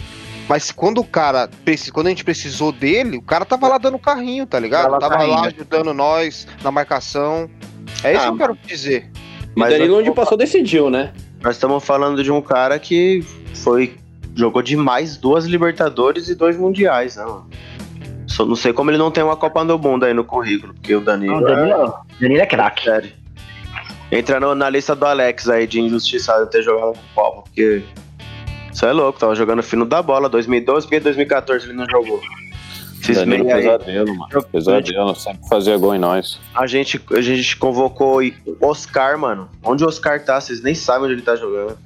[0.48, 1.50] Mas quando o cara,
[1.92, 4.84] quando a gente precisou dele, o cara tava lá dando carrinho, tá ligado?
[4.84, 5.34] Tava Tava carrinho.
[5.40, 7.50] lá ajudando nós na marcação.
[8.04, 9.10] É isso Ah, que eu quero dizer.
[9.56, 11.12] E Danilo onde passou decidiu, né?
[11.42, 13.96] Nós estamos falando de um cara que foi.
[14.34, 17.48] jogou demais duas Libertadores e dois Mundiais, né, mano?
[18.26, 20.94] Só não sei como ele não tem uma Copa do Mundo aí no currículo, porque
[20.94, 21.36] o Não, Danilo.
[21.38, 22.84] o Danilo, Danilo é craque.
[22.84, 23.10] Sério.
[24.12, 27.82] Entra no- na lista do Alex aí de injustiçado ter jogado com Copa, porque.
[28.76, 32.20] Isso é louco, tava jogando fino da bola 2012, porque 2014 ele não jogou.
[33.00, 34.44] Esses Danilo meia aí, pesadelo, mano.
[34.52, 36.38] Pesadelo, sempre fazia gol em nós.
[36.54, 39.48] a gente, a gente convocou o Oscar, mano.
[39.64, 40.38] Onde o Oscar tá?
[40.38, 41.78] Vocês nem sabem onde ele tá jogando.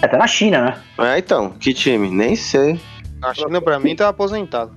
[0.00, 0.66] É, tá na China,
[0.96, 1.14] né?
[1.14, 2.08] É, então, que time?
[2.08, 2.80] Nem sei.
[3.20, 4.70] A China, pra mim, tá aposentado.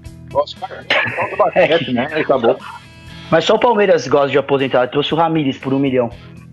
[1.37, 2.07] Basquete, né?
[2.15, 2.57] Acabou.
[3.29, 4.87] Mas só o Palmeiras gosta de aposentar.
[4.87, 6.09] Trouxe o Ramires por um milhão.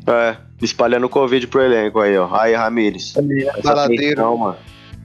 [0.06, 2.28] É, espalhando Covid pro elenco aí, ó.
[2.38, 3.14] Aí, Ramires.
[3.16, 4.02] Essa Baladeiro.
[4.02, 4.56] feição, mano.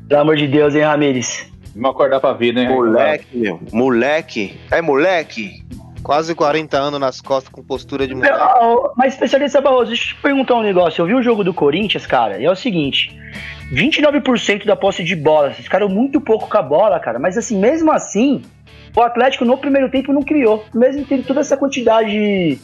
[0.07, 1.51] Pelo amor de Deus, hein, Ramires?
[1.75, 2.69] Vamos acordar pra vida, hein?
[2.69, 3.59] Moleque, meu.
[3.71, 4.57] Moleque.
[4.71, 5.63] É moleque?
[6.03, 8.33] Quase 40 anos nas costas com postura de moleque.
[8.37, 11.01] Ah, Mas especialista Barroso, deixa eu te perguntar um negócio.
[11.01, 13.17] Eu vi o jogo do Corinthians, cara, e é o seguinte:
[13.73, 15.49] 29% da posse de bola.
[15.49, 17.17] Esses caras muito pouco com a bola, cara.
[17.17, 18.43] Mas assim, mesmo assim,
[18.95, 20.63] o Atlético no primeiro tempo não criou.
[20.73, 22.59] Mesmo tendo toda essa quantidade de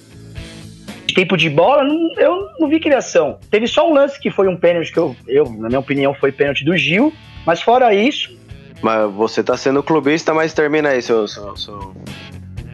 [1.08, 3.38] de tempo de bola, não- eu não vi criação.
[3.50, 6.32] Teve só um lance que foi um pênalti que eu, eu, na minha opinião, foi
[6.32, 7.12] pênalti do Gil.
[7.46, 8.36] Mas fora isso,
[8.82, 11.28] Mas você tá sendo clubista, mas termina aí, seu.
[11.28, 11.94] seu, seu...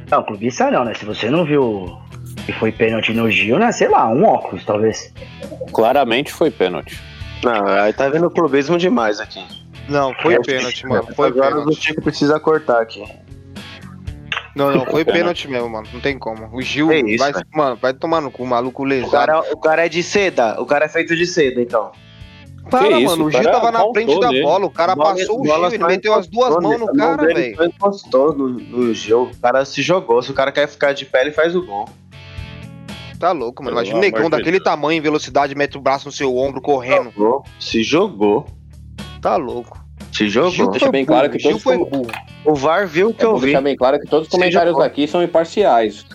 [0.10, 0.94] não, clubista não, né?
[0.94, 1.98] Se você não viu
[2.46, 3.72] que foi pênalti no Gil, né?
[3.72, 5.14] Sei lá, um óculos, talvez.
[5.74, 6.98] Claramente foi pênalti.
[7.44, 9.44] Não, aí tá vendo clubismo demais aqui.
[9.90, 11.08] Não, foi pênalti, mano.
[11.16, 11.82] Foi Agora o pênalti.
[11.82, 13.04] Chico precisa cortar aqui.
[14.56, 15.48] Não, não, foi Pênalti.
[15.48, 15.88] mesmo, mano.
[15.94, 16.50] Não tem como.
[16.52, 19.12] O Gil É isso, vai, mano, vai tomar no cu, o maluco O lesado.
[19.12, 20.60] cara, o cara é de seda.
[20.60, 21.92] O cara é feito de seda, então.
[22.70, 25.46] Para, Que mano, o Gil tava na frente da bola, o cara Bola- passou o
[25.46, 27.64] Gil, ele meteu as duas mãos no cara, velho.
[27.66, 29.24] encostou no, no Gil.
[29.24, 30.22] O cara se jogou.
[30.22, 31.88] Se o cara quer ficar de pé, ele faz o gol.
[33.20, 33.76] Tá louco, mano.
[33.76, 37.12] Imagina um negão daquele tamanho, em velocidade, mete o braço no seu ombro, correndo.
[37.12, 37.44] Jogou.
[37.60, 38.46] Se jogou.
[39.22, 39.84] Tá louco.
[40.14, 40.52] Se jogou.
[40.52, 42.08] Gil Deixa foi bem burro, claro que Gil todos foi burro.
[42.46, 43.46] O VAR viu o que Eu eu vou vi.
[43.48, 46.06] deixar bem claro que todos os comentários aqui são imparciais.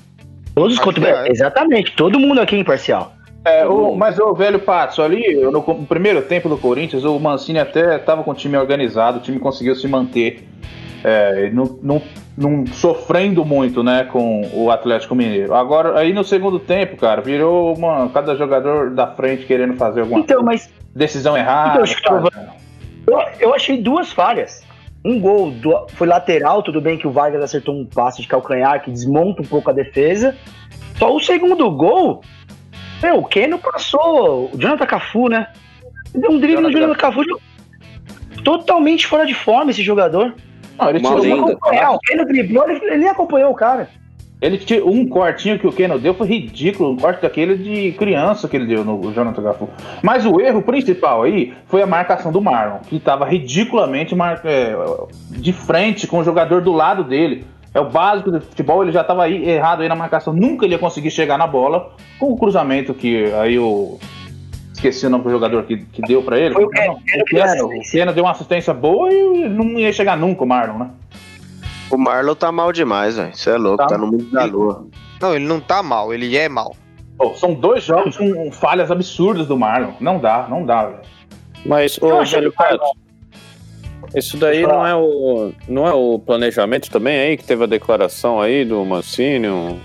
[0.54, 1.26] Todos contra...
[1.26, 1.30] é.
[1.30, 3.12] Exatamente, todo mundo aqui é imparcial.
[3.44, 7.58] É, o, mas o velho Pato, ali no, no primeiro tempo do Corinthians, o Mancini
[7.58, 10.46] até estava com o time organizado, o time conseguiu se manter,
[11.02, 12.02] é, não, não,
[12.38, 15.54] não sofrendo muito, né, com o Atlético Mineiro.
[15.54, 20.20] Agora, aí no segundo tempo, cara, virou uma, cada jogador da frente querendo fazer alguma
[20.20, 21.72] Então, mas decisão errada.
[21.74, 22.54] Então, Chico, cara.
[23.08, 24.62] eu, eu achei duas falhas.
[25.04, 28.84] Um gol do- foi lateral, tudo bem que o Vargas acertou um passe de calcanhar
[28.84, 30.36] que desmonta um pouco a defesa.
[30.96, 32.20] Só o segundo gol,
[33.02, 35.48] meu, o Keno passou, o Jonathan Cafu, né?
[36.14, 37.40] Deu um drible no Jonathan Jonathan Cafu.
[38.44, 40.34] Totalmente fora de forma esse jogador.
[40.78, 43.88] Não, ele tirou Ele uma- acompanhar, o Keno driblou, ele, ele acompanhou o cara.
[44.40, 48.48] Ele tirou um cortinho que o Keno deu foi ridículo, um corte daquele de criança
[48.48, 49.68] que ele deu no Jonathan Cafu.
[50.02, 54.74] Mas o erro principal aí foi a marcação do Marlon, que estava ridiculamente mar- é,
[55.30, 57.44] de frente com o jogador do lado dele.
[57.74, 60.74] É o básico do futebol, ele já estava aí errado aí na marcação, nunca ele
[60.74, 63.98] ia conseguir chegar na bola com o cruzamento que aí o
[64.74, 66.54] esqueci o nome do jogador que, que deu para ele.
[66.54, 68.00] Foi o Keno, o Keno, o assistência.
[68.00, 70.90] Keno deu uma assistência boa e não ia chegar nunca o Marlon, né?
[71.90, 73.34] O Marlon tá mal demais, velho.
[73.34, 73.86] Você é louco, Tá.
[73.86, 73.98] tá.
[73.98, 74.86] no mundo da lua.
[75.20, 76.74] Não, ele não tá mal, ele é mal.
[77.16, 79.92] Pô, são dois jogos com falhas absurdas do Marlon.
[80.00, 81.00] Não dá, não dá, velho.
[81.64, 82.52] Mas, ô, achei velho
[84.14, 87.66] isso daí Pode não é, o, não é o planejamento também aí, que teve a
[87.66, 89.48] declaração aí do Mancini?
[89.48, 89.78] um-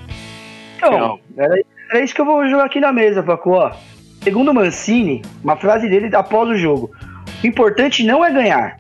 [0.77, 1.55] Então, era,
[1.91, 3.51] era isso que eu vou jogar aqui na mesa, Paco.
[3.51, 3.71] Ó.
[4.23, 6.91] Segundo o Mancini, uma frase dele após o jogo:
[7.43, 8.77] O importante não é ganhar,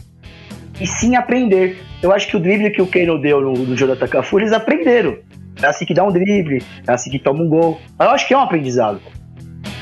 [0.79, 1.77] e sim aprender.
[2.03, 5.17] Eu acho que o drible que o Keno deu no, no Jonathan Cafu, eles aprenderam.
[5.61, 7.79] É assim que dá um drible, é assim que toma um gol.
[7.97, 8.99] Mas eu acho que é um aprendizado.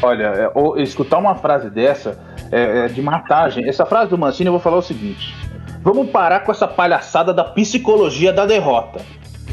[0.01, 2.17] Olha, é, ou- escutar uma frase dessa
[2.51, 3.67] é, é de matar, gente.
[3.67, 5.33] Essa frase do Mancini eu vou falar o seguinte:
[5.85, 9.05] vamos parar com essa palhaçada da psicologia da derrota.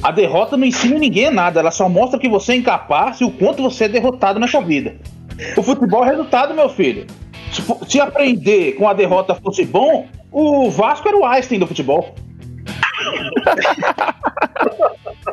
[0.02, 3.30] A derrota não ensina ninguém nada, ela só mostra que você é incapaz e o
[3.30, 4.96] quanto você é derrotado nessa vida.
[5.56, 7.06] O futebol é resultado, meu filho.
[7.52, 12.14] Se, se aprender com a derrota fosse bom, o Vasco era o Einstein do futebol.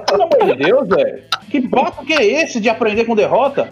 [0.09, 1.23] Pelo amor de Deus, velho.
[1.49, 3.71] Que papo que é esse de aprender com derrota?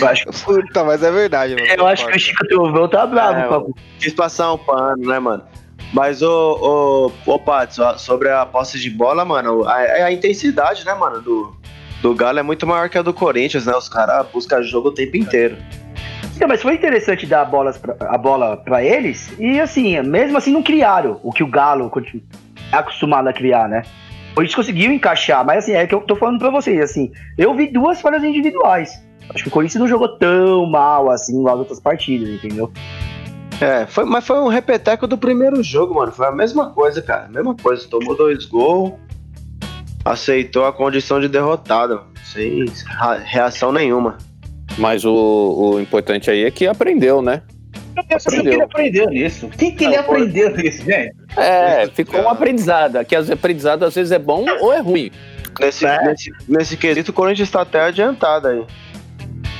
[0.00, 1.66] Eu acho, Puta, mas é verdade, mano.
[1.66, 4.00] eu acho que o Chico Trovão tá bravo, É.
[4.00, 5.44] Quis passar um pano, né, mano?
[5.92, 10.84] Mas, ô, ô, ô Pato, só- sobre a posse de bola, mano, a, a intensidade,
[10.84, 11.56] né, mano, do,
[12.02, 13.74] do Galo é muito maior que a do Corinthians, né?
[13.74, 15.56] Os caras buscam jogo o tempo inteiro.
[16.38, 19.32] Não, mas foi interessante dar bolas pra, a bola pra eles.
[19.38, 21.90] E assim, mesmo assim não criaram o que o Galo
[22.72, 23.82] é acostumado a criar, né?
[24.36, 27.66] Eles conseguiram encaixar, mas assim, é que eu tô falando pra vocês, assim, eu vi
[27.66, 29.02] duas falhas individuais.
[29.30, 32.70] Acho que o Corinthians não jogou tão mal assim igual as outras partidas, entendeu?
[33.60, 36.12] É, foi, mas foi um repeteco do primeiro jogo, mano.
[36.12, 37.24] Foi a mesma coisa, cara.
[37.24, 37.86] A mesma coisa.
[37.88, 38.92] Tomou dois gols,
[40.04, 42.66] aceitou a condição de derrotado, sem
[43.24, 44.16] reação nenhuma.
[44.76, 45.12] Mas o,
[45.74, 47.42] o importante aí é que aprendeu, né?
[47.96, 49.46] Eu quero saber o que ele aprendeu nisso.
[49.46, 51.16] O que, que ele aprendeu nisso, gente?
[51.36, 53.04] É, ficou um aprendizado.
[53.04, 55.10] Que as aprendizado às vezes é bom ou é ruim.
[55.58, 58.64] Nesse, nesse, nesse quesito, o Corinthians tá até adiantado aí.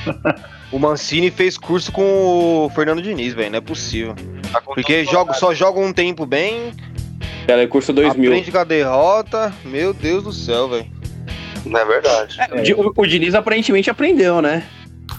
[0.71, 2.03] O Mancini fez curso com
[2.65, 3.49] o Fernando Diniz, velho.
[3.49, 4.13] Não é possível.
[4.63, 6.73] Porque joga, só joga um tempo bem,
[7.47, 8.29] Telecurso 2000.
[8.29, 9.51] aprende com a derrota.
[9.65, 10.85] Meu Deus do céu, velho.
[11.65, 12.37] Não é verdade.
[12.39, 14.63] É, o o, Diniz aparentemente aprendeu, né?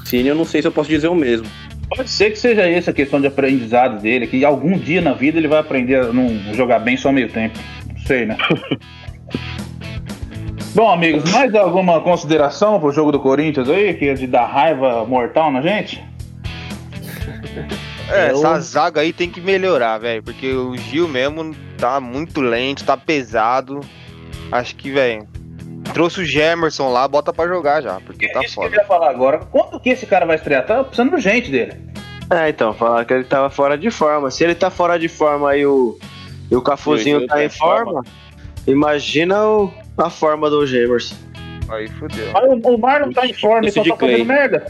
[0.04, 1.48] Cine, eu não sei se eu posso dizer o mesmo.
[1.88, 5.38] Pode ser que seja essa a questão de aprendizado dele, que algum dia na vida
[5.38, 7.58] ele vai aprender a não jogar bem só meio tempo.
[7.92, 8.36] Não sei, né?
[10.74, 15.04] Bom, amigos, mais alguma consideração pro jogo do Corinthians aí, que é de dar raiva
[15.04, 16.02] mortal na gente?
[18.08, 20.22] É, Eu- essa zaga aí tem que melhorar, velho.
[20.22, 23.80] Porque o Gil mesmo tá muito lento, tá pesado.
[24.52, 25.26] Acho que, velho.
[25.92, 28.70] Trouxe o Gemerson lá, bota pra jogar já, porque tá Isso que eu foda.
[28.70, 29.38] queria falar agora.
[29.38, 30.64] Quanto que esse cara vai estrear?
[30.64, 31.72] Tá precisando urgente dele.
[32.30, 34.30] É, então, falar que ele tava fora de forma.
[34.30, 35.98] Se ele tá fora de forma e o,
[36.48, 37.84] e o Cafuzinho Ele tá tá em em forma.
[37.92, 38.04] forma,
[38.68, 41.14] imagina o, a forma do Gemerson.
[41.68, 42.32] Aí fodeu.
[42.32, 44.66] Mas o, o Mar não tá em forma, ele Isso só tá fazendo merda.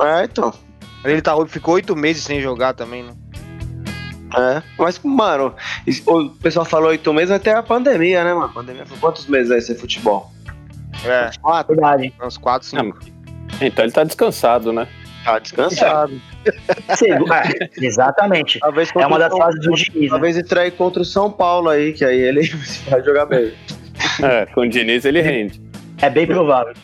[0.00, 0.52] É, então.
[1.04, 3.12] Ele tá, ficou oito meses sem jogar também, né?
[4.34, 4.62] É.
[4.78, 5.54] Mas, mano,
[6.06, 8.46] o pessoal falou oito meses até a pandemia, né, mano?
[8.46, 10.30] A pandemia foi quantos meses aí sem futebol?
[11.04, 11.74] É, Quatro.
[11.74, 12.14] Verdade.
[12.22, 12.98] uns quatro, cinco.
[13.60, 14.86] Então ele tá descansado, né?
[15.24, 16.20] Tá descansado.
[16.44, 18.58] É, exatamente.
[18.58, 20.08] Talvez É uma das fases do Diniz, né?
[20.08, 22.42] Talvez estreie contra o São Paulo aí, que aí ele
[22.88, 23.52] vai jogar bem.
[24.22, 25.60] É, com o Diniz ele rende.
[26.00, 26.74] É bem provável.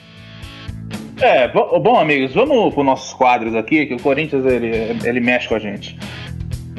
[1.20, 5.48] É, bo- bom, amigos, vamos para nossos quadros aqui, que o Corinthians ele, ele mexe
[5.48, 5.98] com a gente.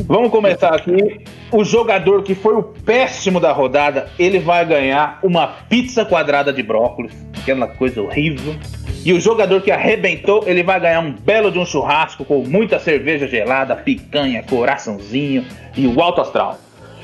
[0.06, 1.20] Vamos começar aqui.
[1.52, 6.64] O jogador que foi o péssimo da rodada, ele vai ganhar uma pizza quadrada de
[6.64, 8.56] brócolis, aquela coisa horrível.
[9.04, 12.80] E o jogador que arrebentou, ele vai ganhar um belo de um churrasco com muita
[12.80, 16.58] cerveja gelada, picanha, coraçãozinho e o alto astral.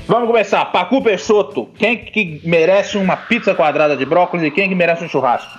[0.08, 0.64] Vamos começar.
[0.66, 5.10] Pacu Peixoto, quem que merece uma pizza quadrada de brócolis e quem que merece um
[5.10, 5.58] churrasco?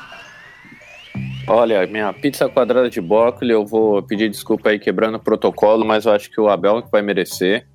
[1.49, 6.07] Olha, minha pizza quadrada de brócolis, eu vou pedir desculpa aí quebrando o protocolo, mas
[6.07, 7.67] eu acho que o Abel que vai merecer.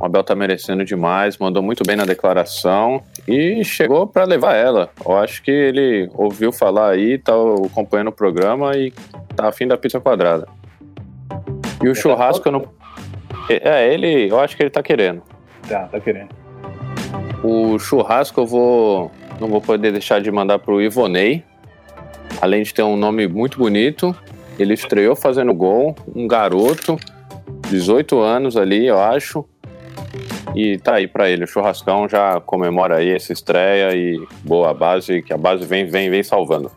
[0.00, 4.90] O Abel tá merecendo demais, mandou muito bem na declaração e chegou para levar ela.
[5.04, 7.34] Eu acho que ele ouviu falar aí, tá
[7.66, 8.92] acompanhando o programa e
[9.36, 10.48] tá afim da pizza quadrada.
[11.80, 12.68] E o churrasco eu não.
[13.48, 15.22] É, ele, eu acho que ele tá querendo.
[15.72, 16.28] Tá, tá querendo.
[17.42, 19.10] O churrasco eu vou.
[19.40, 21.42] Não vou poder deixar de mandar pro Ivonei.
[22.42, 24.14] Além de ter um nome muito bonito,
[24.58, 26.96] ele estreou fazendo gol, um garoto,
[27.70, 29.46] 18 anos ali, eu acho.
[30.54, 35.22] E tá aí pra ele, o churrascão já comemora aí essa estreia e boa base,
[35.22, 36.70] que a base vem, vem, vem salvando.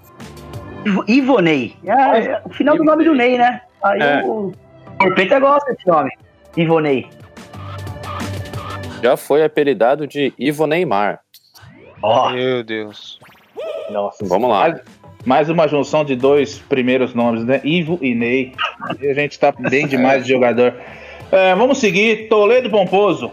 [0.85, 1.75] Ivo- Ivonei.
[1.83, 3.59] É, é o final do nome do Ney, né?
[3.83, 4.23] Aí É.
[4.23, 4.53] o
[4.97, 6.09] Porpeta gosta desse nome.
[6.55, 7.09] Ivonei.
[9.05, 11.19] Já foi apelidado de Ivo Neymar.
[12.01, 13.19] Ó, Meu Deus.
[13.91, 14.25] Nossa.
[14.25, 14.61] Vamos lá.
[14.61, 14.81] Mais,
[15.23, 17.61] mais uma junção de dois primeiros nomes, né?
[17.63, 18.53] Ivo e Ney.
[18.99, 20.73] E a gente tá bem demais de jogador.
[21.31, 22.27] É, vamos seguir.
[22.29, 23.31] Toledo Pomposo.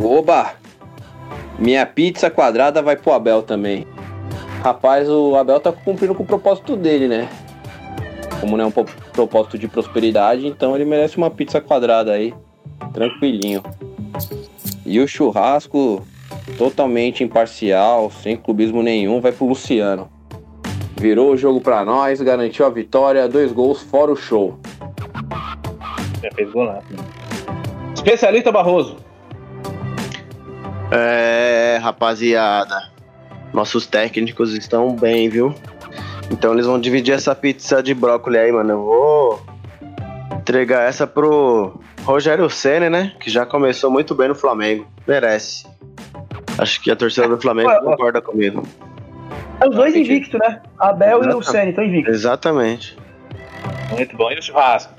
[0.00, 0.54] Oba!
[1.58, 3.86] Minha pizza quadrada vai pro Abel também.
[4.62, 7.28] Rapaz, o Abel tá cumprindo com o propósito dele, né?
[8.40, 12.32] Como não é um propósito de prosperidade, então ele merece uma pizza quadrada aí.
[12.94, 13.62] Tranquilinho.
[14.84, 16.06] E o churrasco,
[16.56, 20.08] totalmente imparcial, sem clubismo nenhum, vai pro Luciano.
[20.96, 24.58] Virou o jogo pra nós, garantiu a vitória, dois gols fora o show.
[26.22, 26.86] Já fez golaço.
[26.90, 27.04] né?
[27.94, 28.96] Especialista Barroso.
[30.90, 32.90] É, rapaziada.
[33.52, 35.54] Nossos técnicos estão bem, viu?
[36.30, 38.70] Então eles vão dividir essa pizza de brócolis aí, mano.
[38.72, 39.42] Eu vou
[40.46, 41.74] entregar essa pro
[42.04, 43.12] Rogério Senna, né?
[43.18, 44.86] Que já começou muito bem no Flamengo.
[45.04, 45.66] Merece.
[46.56, 47.82] Acho que a torcida do Flamengo Ué, ué.
[47.82, 48.62] concorda comigo.
[49.60, 50.62] É os dois invictos, né?
[50.78, 51.50] Abel e o Exatamente.
[51.50, 52.14] Senna estão invictos.
[52.14, 52.98] Exatamente.
[53.90, 54.30] Muito bom.
[54.30, 54.92] E o churrasco?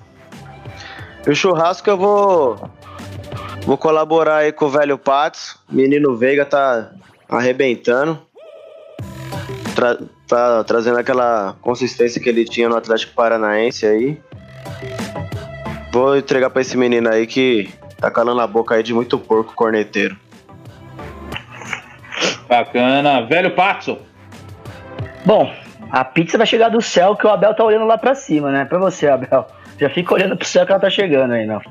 [1.26, 2.70] E o churrasco eu vou.
[3.66, 5.58] Vou colaborar aí com o velho Patos.
[5.70, 6.92] Menino Veiga tá
[7.30, 8.20] arrebentando.
[9.76, 14.20] Tra- tá trazendo aquela consistência que ele tinha no Atlético Paranaense aí.
[15.98, 19.56] Vou entregar pra esse menino aí que tá calando a boca aí de muito porco
[19.56, 20.16] corneteiro.
[22.48, 23.26] Bacana.
[23.26, 23.98] Velho Patso.
[25.26, 25.52] Bom,
[25.90, 28.64] a pizza vai chegar do céu que o Abel tá olhando lá pra cima, né?
[28.64, 29.48] Pra você, Abel.
[29.80, 31.62] Já fica olhando pro céu que ela tá chegando aí, não.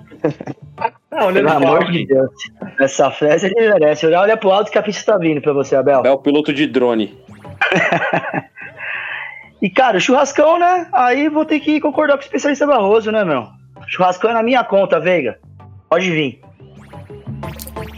[1.09, 2.31] Não, Pelo amor de Deus.
[2.81, 4.07] Essa festa ele merece.
[4.07, 6.03] Olha olha pro alto que a pizza tá vindo pra você, Abel.
[6.05, 7.17] É o piloto de drone.
[9.63, 10.87] E, cara, o churrascão, né?
[10.93, 13.49] Aí vou ter que concordar com o especialista Barroso, né, meu?
[13.87, 15.39] Churrascão é na minha conta, Veiga.
[15.89, 16.41] Pode vir.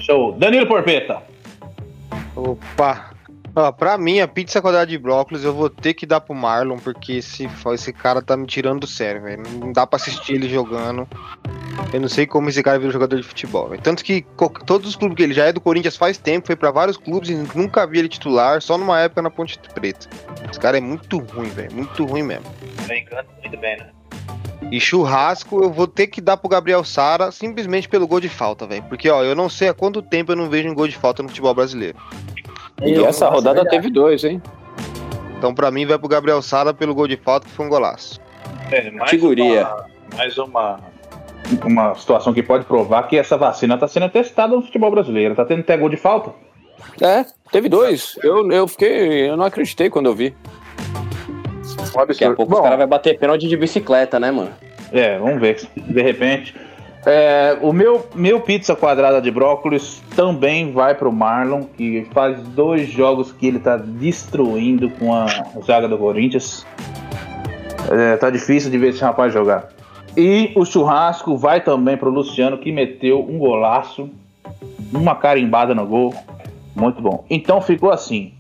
[0.01, 0.33] Show.
[0.33, 1.23] Danilo Porpeta.
[2.37, 3.11] Opa!
[3.55, 6.77] Ó, pra mim, a pizza quadrada de brócolis eu vou ter que dar pro Marlon,
[6.77, 9.43] porque esse, esse cara tá me tirando do sério, velho.
[9.59, 11.09] Não dá pra assistir ele jogando.
[11.93, 13.83] Eu não sei como esse cara vira jogador de futebol, velho.
[13.83, 14.25] Tanto que
[14.65, 17.31] todos os clubes que ele já é do Corinthians faz tempo, foi pra vários clubes
[17.31, 20.09] e nunca vi ele titular, só numa época na Ponte Preta.
[20.49, 21.73] Esse cara é muito ruim, velho.
[21.73, 22.45] Muito ruim mesmo.
[22.87, 23.91] Brincando muito bem, né?
[24.71, 28.67] E churrasco eu vou ter que dar pro Gabriel Sara simplesmente pelo gol de falta,
[28.67, 28.83] velho.
[28.89, 31.23] Porque, ó, eu não sei há quanto tempo eu não vejo um gol de falta
[31.23, 31.97] no futebol brasileiro.
[32.83, 33.77] E Eu- essa rodada verdade.
[33.77, 34.43] teve dois, hein?
[35.39, 38.21] Então, pra mim, vai pro Gabriel Sara pelo gol de falta, que foi um golaço.
[38.71, 39.77] É, mais uma-
[40.17, 40.81] mais uma,
[41.65, 45.35] uma situação que pode provar que essa vacina está sendo testada no futebol brasileiro.
[45.35, 46.33] Tá tendo até gol de falta?
[47.01, 48.19] É, teve dois.
[48.23, 49.31] Eu, eu fiquei.
[49.31, 50.35] Eu não acreditei quando eu vi.
[52.03, 54.51] Um Daqui a pouco os Bom, caras vão bater pênalti de bicicleta, né, mano?
[54.93, 55.61] É, vamos ver.
[55.77, 56.55] De repente.
[57.07, 62.89] É, o meu, meu pizza quadrada de brócolis também vai pro Marlon, que faz dois
[62.89, 65.27] jogos que ele tá destruindo com a
[65.65, 66.67] zaga do Corinthians.
[67.91, 69.69] É, tá difícil de ver esse rapaz jogar.
[70.17, 74.11] E o churrasco vai também pro Luciano, que meteu um golaço,
[74.93, 76.13] uma carimbada no gol.
[76.75, 77.25] Muito bom.
[77.31, 78.33] Então ficou assim.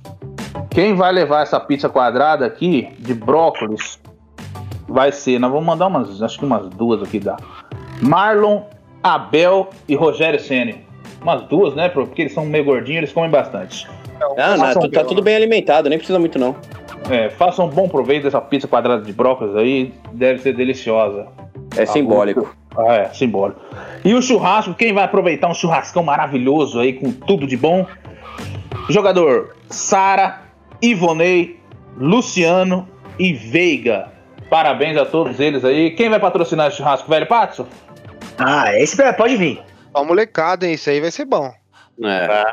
[0.70, 4.00] Quem vai levar essa pizza quadrada aqui de brócolis
[4.86, 5.38] vai ser.
[5.38, 7.36] Nós vamos mandar umas, acho que umas duas aqui dá.
[8.00, 8.62] Marlon,
[9.02, 10.86] Abel e Rogério Ceni.
[11.22, 11.88] Umas duas, né?
[11.88, 13.88] Porque eles são meio gordinhos, eles comem bastante.
[14.36, 16.54] Ah, não, tu- tá tudo bem alimentado, nem precisa muito não.
[17.10, 21.26] É, façam um bom proveito dessa pizza quadrada de brócolis aí, deve ser deliciosa.
[21.76, 22.54] É simbólico.
[22.76, 23.60] Ah, é, simbólico.
[24.04, 27.86] E o churrasco, quem vai aproveitar um churrascão maravilhoso aí, com tudo de bom?
[28.88, 30.40] Jogador Sara,
[30.82, 31.58] Ivonei,
[31.96, 34.08] Luciano e Veiga.
[34.50, 35.90] Parabéns a todos eles aí.
[35.90, 37.66] Quem vai patrocinar esse churrasco, velho Patso?
[38.38, 39.60] Ah, esse pode vir.
[39.92, 40.74] Ó, molecada, hein?
[40.74, 41.52] Isso aí vai ser bom.
[42.04, 42.44] É.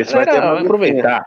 [0.00, 1.24] Isso vai ter uma- aproveitar.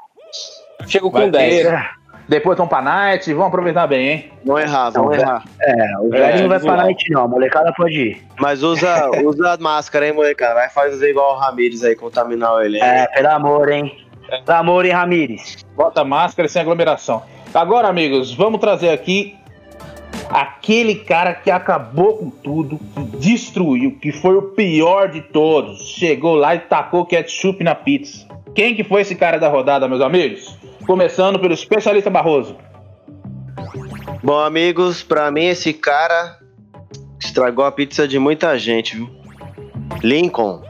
[0.88, 1.64] Chego Vai com 10.
[1.64, 1.90] ter.
[2.30, 4.32] Depois vão pra night, vão aproveitar bem, hein?
[4.46, 5.44] Vão errar, vão Não, errar.
[5.62, 7.24] É, o É, velho não vai vamos pra night, não.
[7.24, 8.24] A molecada pode ir.
[8.40, 10.54] Mas usa, usa a máscara, hein, molecada?
[10.54, 12.86] Vai fazer igual o Ramires aí, contaminar o elenco.
[12.86, 14.03] É, pelo amor, hein?
[14.46, 15.66] Pelo amor, hein, Ramires?
[15.76, 17.24] Bota máscara e sem aglomeração.
[17.54, 19.36] Agora, amigos, vamos trazer aqui
[20.30, 25.80] aquele cara que acabou com tudo, que destruiu, que foi o pior de todos.
[25.90, 28.28] Chegou lá e tacou ketchup na pizza.
[28.56, 30.58] Quem que foi esse cara da rodada, meus amigos?
[30.86, 32.56] Começando pelo especialista Barroso.
[34.24, 36.40] Bom, amigos, pra mim esse cara
[37.20, 39.10] estragou a pizza de muita gente, viu?
[40.02, 40.62] Lincoln,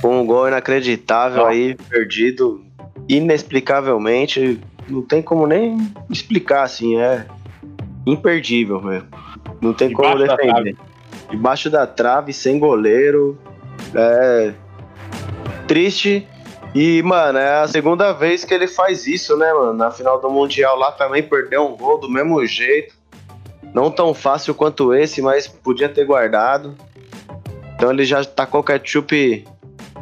[0.00, 2.67] com um gol inacreditável aí, perdido
[3.08, 4.60] inexplicavelmente.
[4.88, 7.26] Não tem como nem explicar, assim, é
[8.06, 9.08] imperdível mesmo.
[9.60, 10.76] Não tem como Debaixo da defender.
[11.30, 13.38] Debaixo da trave, sem goleiro.
[13.94, 14.52] É.
[15.66, 16.26] Triste.
[16.74, 19.72] E, mano, é a segunda vez que ele faz isso, né, mano?
[19.72, 22.94] Na final do Mundial lá também perdeu um gol do mesmo jeito.
[23.74, 26.74] Não tão fácil quanto esse, mas podia ter guardado.
[27.74, 29.46] Então ele já tacou ketchup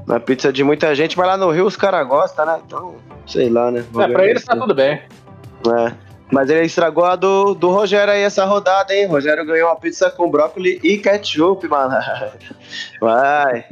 [0.06, 2.60] na pizza de muita gente, mas lá no Rio os caras gostam, né?
[2.64, 2.94] Então,
[3.26, 3.84] sei lá, né?
[3.98, 5.00] É, pra eles tá tudo bem.
[5.66, 5.92] É.
[6.30, 9.06] Mas ele estragou a do, do Rogério aí essa rodada, hein?
[9.06, 11.96] O Rogério ganhou uma pizza com brócolis e ketchup, mano.
[13.00, 13.64] Vai.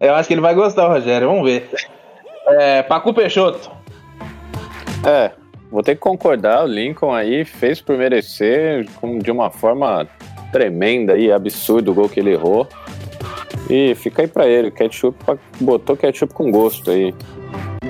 [0.00, 1.28] Eu acho que ele vai gostar, Rogério.
[1.28, 1.70] Vamos ver.
[2.48, 3.70] É, Pacu Peixoto.
[5.06, 5.30] É,
[5.70, 6.64] vou ter que concordar.
[6.64, 8.86] O Lincoln aí fez por merecer
[9.22, 10.06] de uma forma
[10.52, 12.68] tremenda e absurda o gol que ele errou.
[13.68, 14.70] E fica aí pra ele.
[14.70, 17.14] Ketchup pra- botou ketchup com gosto aí.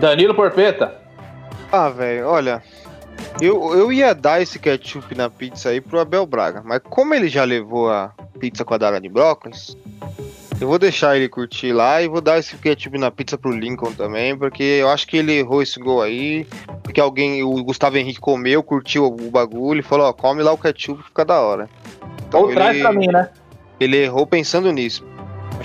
[0.01, 0.95] Danilo Porpeta.
[1.71, 2.63] Ah, velho, olha.
[3.41, 7.29] Eu, eu ia dar esse ketchup na pizza aí pro Abel Braga, mas como ele
[7.29, 9.77] já levou a pizza quadrada de brócolis,
[10.61, 13.93] eu vou deixar ele curtir lá e vou dar esse ketchup na pizza pro Lincoln
[13.93, 16.47] também, porque eu acho que ele errou esse gol aí,
[16.83, 20.59] porque alguém, o Gustavo Henrique comeu, curtiu o bagulho e falou, ó, come lá o
[20.59, 21.69] ketchup que fica da hora.
[22.29, 23.31] Então Ou traz ele, pra mim, né?
[23.81, 25.05] ele errou pensando nisso.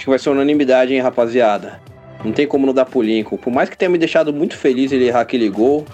[0.01, 1.79] Acho que vai ser unanimidade, hein, rapaziada.
[2.25, 3.37] Não tem como não dar pro Lincoln.
[3.37, 5.85] Por mais que tenha me deixado muito feliz ele errar aquele gol,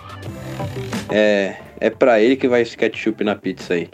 [1.10, 3.90] é, é pra ele que vai esse ketchup na pizza aí.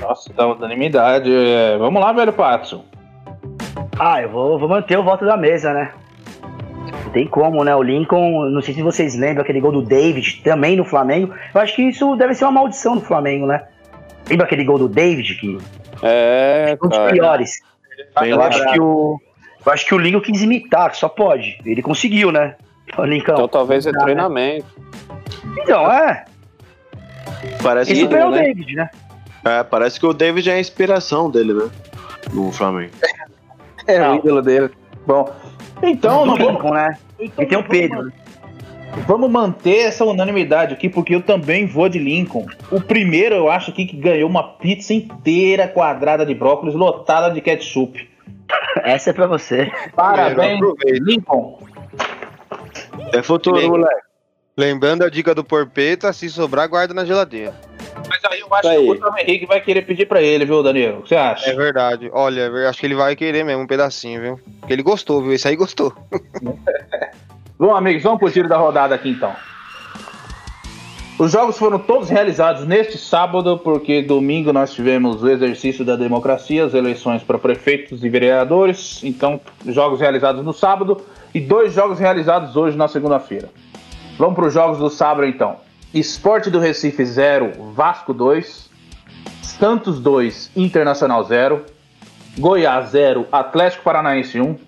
[0.00, 1.30] Nossa, dá unanimidade.
[1.32, 2.84] É, Vamos lá, velho Patson.
[3.96, 5.92] Ah, eu vou, vou manter o voto da mesa, né?
[7.04, 7.76] Não tem como, né?
[7.76, 11.32] O Lincoln, não sei se vocês lembram aquele gol do David, também no Flamengo.
[11.54, 13.68] Eu acho que isso deve ser uma maldição do Flamengo, né?
[14.28, 15.58] Lembra aquele gol do David, que
[16.02, 17.12] É, um dos cara.
[17.12, 17.52] piores?
[18.20, 19.20] Bem Eu acho que o.
[19.66, 21.58] Eu acho que o Lincoln quis imitar, só pode.
[21.64, 22.54] Ele conseguiu, né?
[22.98, 23.32] O Lincoln.
[23.32, 24.04] Então talvez é Tá, né?
[24.04, 24.66] treinamento.
[25.58, 26.24] Então, é.
[27.62, 28.42] Parece Ele que, superou o né?
[28.42, 28.90] David, né?
[29.44, 31.70] é, parece que o David é a inspiração dele, né?
[32.32, 32.92] No Flamengo.
[33.86, 34.70] É o ídolo dele.
[35.06, 35.30] Bom,
[35.82, 36.98] então, não vamos, Lincoln, né?
[37.18, 37.96] então E tem o vamos Pedro.
[38.04, 38.12] man-
[39.06, 42.46] Vamos manter essa unanimidade aqui, porque eu também vou de Lincoln.
[42.70, 47.40] O primeiro, eu acho aqui, que ganhou uma pizza inteira quadrada de brócolis, lotada de
[47.40, 48.08] ketchup.
[48.84, 49.70] Essa é pra você.
[49.94, 50.60] Parabéns.
[51.02, 51.58] Lincoln.
[53.12, 54.02] É futuro, moleque.
[54.56, 57.52] Lembrando a dica do Porpeta, se sobrar, guarda na geladeira.
[58.08, 58.84] Mas aí eu acho Isso que aí.
[58.84, 60.98] o Gustavo Henrique vai querer pedir pra ele, viu, Danilo?
[60.98, 61.50] O que você acha?
[61.50, 62.10] É verdade.
[62.12, 64.40] Olha, acho que ele vai querer mesmo um pedacinho, viu?
[64.60, 65.32] Porque ele gostou, viu?
[65.32, 65.92] Esse aí gostou.
[67.56, 69.32] Bom, amigos, vamos pro giro da rodada aqui então.
[71.16, 76.64] Os jogos foram todos realizados neste sábado, porque domingo nós tivemos o exercício da democracia,
[76.64, 79.04] as eleições para prefeitos e vereadores.
[79.04, 81.00] Então, jogos realizados no sábado
[81.32, 83.48] e dois jogos realizados hoje na segunda-feira.
[84.18, 85.58] Vamos para os jogos do sábado então.
[85.94, 88.68] Esporte do Recife 0, Vasco 2.
[89.42, 91.64] Santos 2, Internacional 0.
[92.36, 94.58] Goiás 0, Atlético Paranaense 1.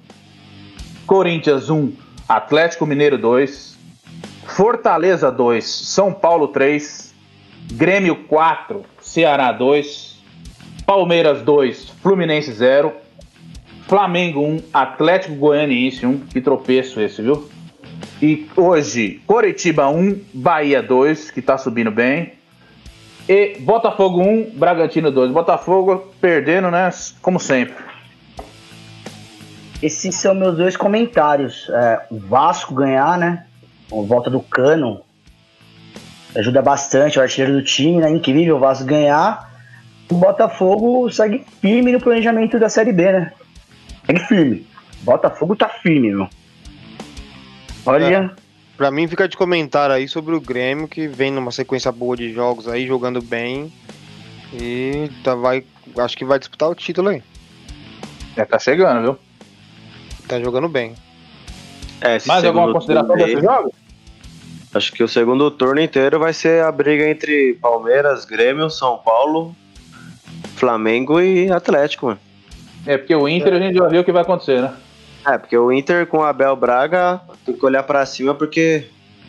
[1.05, 3.77] Corinthians 1, Atlético Mineiro 2.
[4.47, 7.15] Fortaleza 2, São Paulo 3.
[7.73, 10.17] Grêmio 4, Ceará 2.
[10.85, 12.93] Palmeiras 2, Fluminense 0.
[13.87, 16.19] Flamengo 1, Atlético Goianiense 1.
[16.27, 17.49] Que tropeço esse, viu?
[18.21, 22.33] E hoje, Coritiba 1, Bahia 2, que tá subindo bem.
[23.29, 25.31] E Botafogo 1, Bragantino 2.
[25.31, 26.91] Botafogo perdendo, né?
[27.23, 27.77] Como sempre.
[29.83, 31.69] Esses são meus dois comentários.
[31.71, 33.47] É, o Vasco ganhar, né?
[33.89, 35.03] Volta do Cano.
[36.35, 38.11] Ajuda bastante o artilheiro do time, né?
[38.11, 39.51] Incrível o Vasco ganhar.
[40.11, 43.33] O Botafogo segue firme no planejamento da Série B, né?
[44.05, 44.67] Segue firme.
[45.03, 46.29] O Botafogo tá firme, meu.
[47.85, 48.35] Olha,
[48.77, 52.31] Pra mim, fica de comentário aí sobre o Grêmio, que vem numa sequência boa de
[52.33, 53.73] jogos aí, jogando bem.
[54.53, 55.65] E tá, vai,
[55.99, 57.23] acho que vai disputar o título aí.
[58.37, 59.26] É, tá chegando, viu?
[60.29, 60.95] Tá jogando bem.
[62.01, 63.73] É, Mais alguma consideração desse jogo?
[64.75, 69.57] Acho que o segundo turno inteiro vai ser a briga entre Palmeiras, Grêmio, São Paulo,
[70.57, 72.19] Flamengo e Atlético, mano.
[72.85, 74.75] É, porque o Inter a gente já viu o que vai acontecer, né?
[75.27, 78.87] É, porque o Inter com o Abel Braga tem que olhar pra cima porque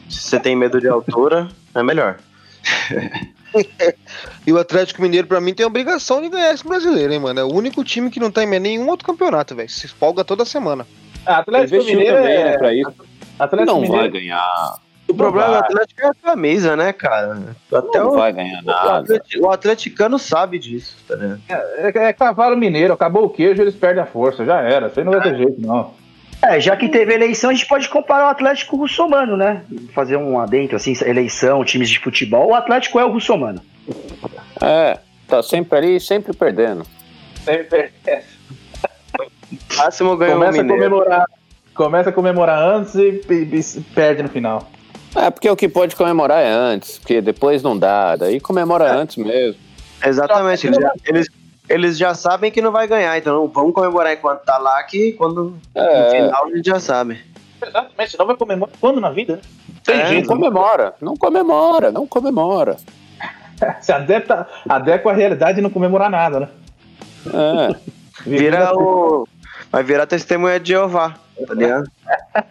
[0.09, 2.17] se você tem medo de altura, é melhor.
[4.45, 7.39] E o Atlético Mineiro, pra mim, tem a obrigação de ganhar esse brasileiro, hein, mano?
[7.39, 9.67] É o único time que não tá em nenhum outro campeonato, velho.
[9.67, 10.87] Se folga toda semana.
[11.25, 12.43] Ah, Atlético Mineiro também, é...
[12.45, 12.93] né, pra isso.
[13.37, 14.03] Atlético Não Mineiro...
[14.03, 14.79] vai ganhar.
[15.07, 15.55] O problema do.
[15.55, 17.55] Atlético é a camisa, né, cara?
[17.71, 19.21] Até Não o, vai ganhar o, nada.
[19.39, 21.41] o atleticano sabe disso, tá ligado?
[21.47, 24.87] É, é cavalo mineiro, acabou o queijo, eles perdem a força, já era.
[24.87, 25.93] Isso aí não vai ter jeito, não.
[26.41, 29.61] É, já que teve eleição, a gente pode comparar o Atlético com o Russomano, né?
[29.93, 32.49] Fazer um adentro, assim, eleição, times de futebol.
[32.49, 33.61] O Atlético é o Russomano.
[34.61, 36.85] É, tá sempre ali, sempre perdendo.
[39.77, 40.83] Máximo ganhou o Começa a Mineiro.
[40.89, 41.25] comemorar.
[41.73, 44.67] Começa a comemorar antes e, e- e perde no final.
[45.15, 49.15] É, porque o que pode comemorar é antes, porque depois não dá, daí comemora antes
[49.17, 49.59] mesmo.
[50.03, 51.27] Exatamente, eles já, eles,
[51.69, 55.55] eles já sabem que não vai ganhar, então vamos comemorar enquanto tá lá, que quando
[55.75, 57.19] no É, final a gente já sabe.
[57.61, 59.41] Exatamente, senão vai comemorar quando na vida, né?
[59.83, 60.27] Tem É, não jeito.
[60.27, 62.77] comemora, não comemora, não comemora.
[63.81, 66.49] Se adapta, adequa a realidade e não comemorar nada, né?
[67.33, 67.75] É,
[68.29, 69.27] Vira o.
[69.71, 71.15] Vai virar testemunha de Jeová,
[71.45, 71.89] tá ligado?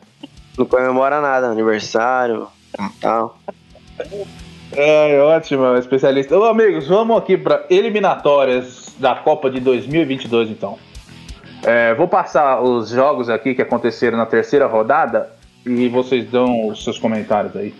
[0.58, 2.48] Não comemora nada, aniversário
[3.00, 3.38] tal.
[4.72, 6.36] É, ótimo, especialista.
[6.38, 10.78] Ô, amigos, vamos aqui para eliminatórias da Copa de 2022, então.
[11.62, 15.30] É, vou passar os jogos aqui que aconteceram na terceira rodada
[15.64, 17.74] e vocês dão os seus comentários aí.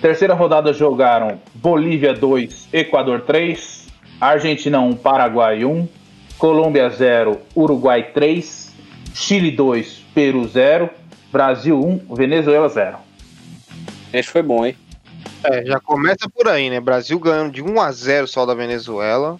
[0.00, 3.86] Terceira rodada jogaram Bolívia 2, Equador 3,
[4.20, 5.88] Argentina 1, Paraguai 1,
[6.36, 8.74] Colômbia 0, Uruguai 3,
[9.14, 10.90] Chile 2, Peru 0,
[11.30, 12.96] Brasil 1, Venezuela 0.
[14.12, 14.76] Esse foi bom, hein?
[15.44, 16.80] É, já começa por aí, né?
[16.80, 19.36] Brasil ganhando de 1 a 0 só da Venezuela.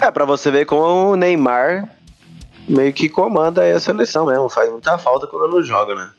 [0.00, 1.88] É, pra você ver como o Neymar
[2.68, 4.48] meio que comanda aí a seleção mesmo.
[4.48, 6.10] Faz muita falta quando não joga, né?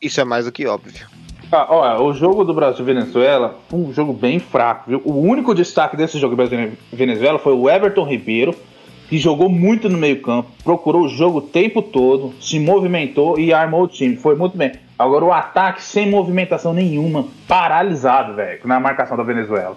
[0.00, 1.06] Isso é mais do que óbvio.
[1.52, 5.02] Ah, olha, o jogo do Brasil e Venezuela foi um jogo bem fraco, viu?
[5.04, 8.54] O único destaque desse jogo Brasil e Venezuela foi o Everton Ribeiro,
[9.08, 13.82] que jogou muito no meio-campo, procurou o jogo o tempo todo, se movimentou e armou
[13.82, 14.16] o time.
[14.16, 14.72] Foi muito bem.
[14.96, 19.76] Agora o ataque sem movimentação nenhuma, paralisado, velho, na marcação da Venezuela.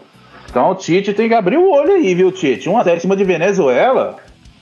[0.53, 2.69] Então o Tite tem que abrir o olho aí, viu, Tite?
[2.69, 4.17] 1x0 em cima de Venezuela.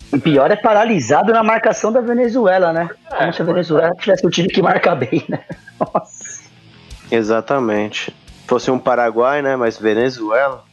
[0.09, 2.89] O pior é paralisado na marcação da Venezuela, né?
[3.09, 5.41] Como se a Venezuela tivesse o time que marca bem, né?
[5.77, 6.43] Nossa.
[7.11, 8.15] Exatamente.
[8.47, 9.57] Fosse um Paraguai, né?
[9.57, 10.63] Mas Venezuela.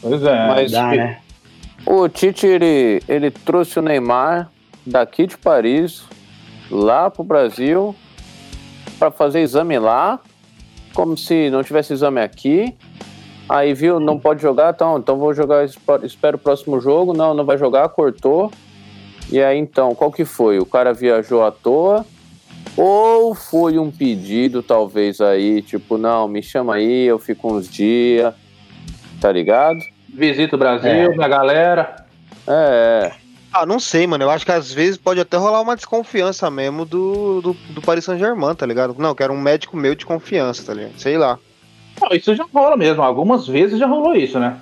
[0.00, 0.46] Pois é.
[0.46, 1.18] Mas Dá, né?
[1.84, 4.48] o Tite, ele, ele trouxe o Neymar
[4.86, 6.04] daqui de Paris
[6.70, 7.96] lá pro Brasil
[8.96, 10.20] para fazer exame lá,
[10.94, 12.76] como se não tivesse exame aqui.
[13.48, 15.64] Aí viu, não pode jogar, então, então vou jogar,
[16.02, 17.14] espero o próximo jogo.
[17.14, 18.50] Não, não vai jogar, cortou.
[19.30, 20.58] E aí então, qual que foi?
[20.58, 22.04] O cara viajou à toa?
[22.76, 28.34] Ou foi um pedido, talvez aí, tipo, não, me chama aí, eu fico uns dias,
[29.20, 29.78] tá ligado?
[30.08, 31.08] Visita o Brasil, É.
[31.08, 32.04] minha galera.
[32.46, 33.12] É,
[33.52, 34.24] Ah, não sei, mano.
[34.24, 38.04] Eu acho que às vezes pode até rolar uma desconfiança mesmo do, do, do Paris
[38.04, 38.94] Saint-Germain, tá ligado?
[38.98, 40.98] Não, quero um médico meu de confiança, tá ligado?
[40.98, 41.38] Sei lá.
[42.00, 43.02] Não, isso já rola mesmo.
[43.02, 44.56] Algumas vezes já rolou isso, né?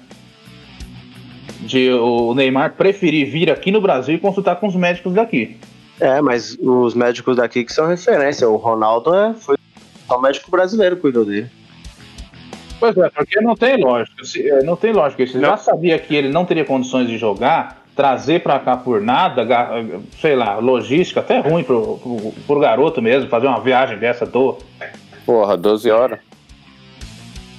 [1.60, 5.56] De o Neymar preferir vir aqui no Brasil e consultar com os médicos daqui.
[6.00, 8.48] É, mas os médicos daqui que são referência.
[8.48, 9.56] O Ronaldo é, foi
[10.06, 11.48] só o médico brasileiro que cuidou dele.
[12.78, 14.22] Pois é, porque não tem lógica.
[14.24, 15.26] Se- é, Não tem lógica.
[15.26, 15.48] Você Não.
[15.50, 19.46] já sabia que ele não teria condições de jogar, trazer pra cá por nada,
[20.20, 24.28] sei lá, logística, até ruim pro, pro, pro garoto mesmo, fazer uma viagem dessa à
[24.28, 24.58] toa.
[25.24, 26.18] porra, 12 horas.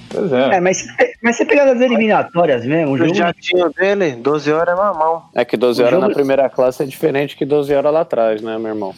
[0.09, 0.55] Pois é.
[0.55, 0.85] É, mas,
[1.21, 3.13] mas você pegar as eliminatórias mesmo, o O jogo.
[3.13, 5.23] jatinho dele, 12 horas é mamão.
[5.35, 8.01] É que 12 O horas jogo- na primeira classe é diferente que 12 horas lá
[8.01, 8.95] atrás, né, meu irmão?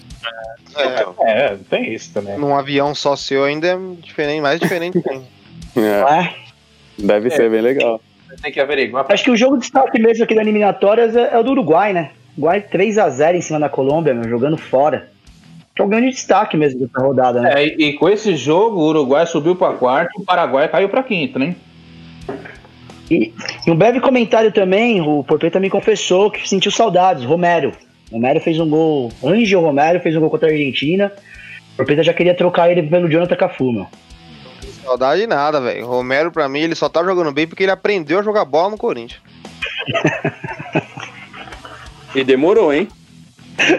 [0.78, 2.38] É, É, tem isso também.
[2.38, 5.26] num avião só seu ainda é diferente, mais diferente ainda.
[5.76, 6.36] É, não é?
[6.98, 8.02] deve ser bem legal.
[8.42, 9.06] Tem que averiguar.
[9.10, 11.94] Acho que o jogo de destaque mesmo aqui da eliminatórias é, é o do Uruguai,
[11.94, 12.10] né?
[12.38, 15.10] Uruguai 3x0 em cima da Colômbia, meu, jogando fora.
[15.80, 17.64] Que é o grande destaque mesmo dessa rodada, né?
[17.64, 21.40] É, e, com esse jogo, o Uruguai subiu pra quarto, o Paraguai caiu pra quinto,
[21.40, 21.56] né?
[23.10, 23.34] E,
[23.66, 27.72] e um breve comentário também, o Porpeta me confessou que sentiu saudades, Romero.
[28.12, 31.14] Romero fez um gol, Ângel Romero fez um gol contra a Argentina.
[31.76, 33.88] O Porpeta já queria trocar ele pelo Jonathan Cafu, meu.
[34.84, 35.86] Saudade de nada, velho.
[35.86, 38.78] Romero, pra mim, ele só tá jogando bem porque ele aprendeu a jogar bola no
[38.78, 39.22] Corinthians.
[42.14, 42.90] E demorou, hein?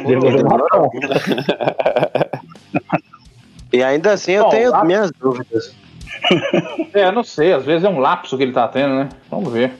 [0.06, 2.40] Demorou cota.
[3.72, 5.74] E ainda assim eu Bom, tenho lá- minhas dúvidas.
[6.92, 9.08] É, não sei, às vezes é um lapso que ele tá tendo, né?
[9.30, 9.72] Vamos ver.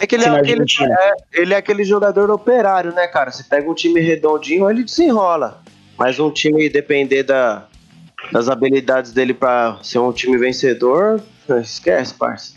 [0.00, 3.30] É que ele Sim, é, aquele, é, ele é aquele jogador operário, né, cara?
[3.30, 5.60] Você pega um time redondinho, ele desenrola.
[5.98, 7.64] Mas um time depender da,
[8.30, 11.20] das habilidades dele pra ser um time vencedor,
[11.60, 12.54] esquece, parça.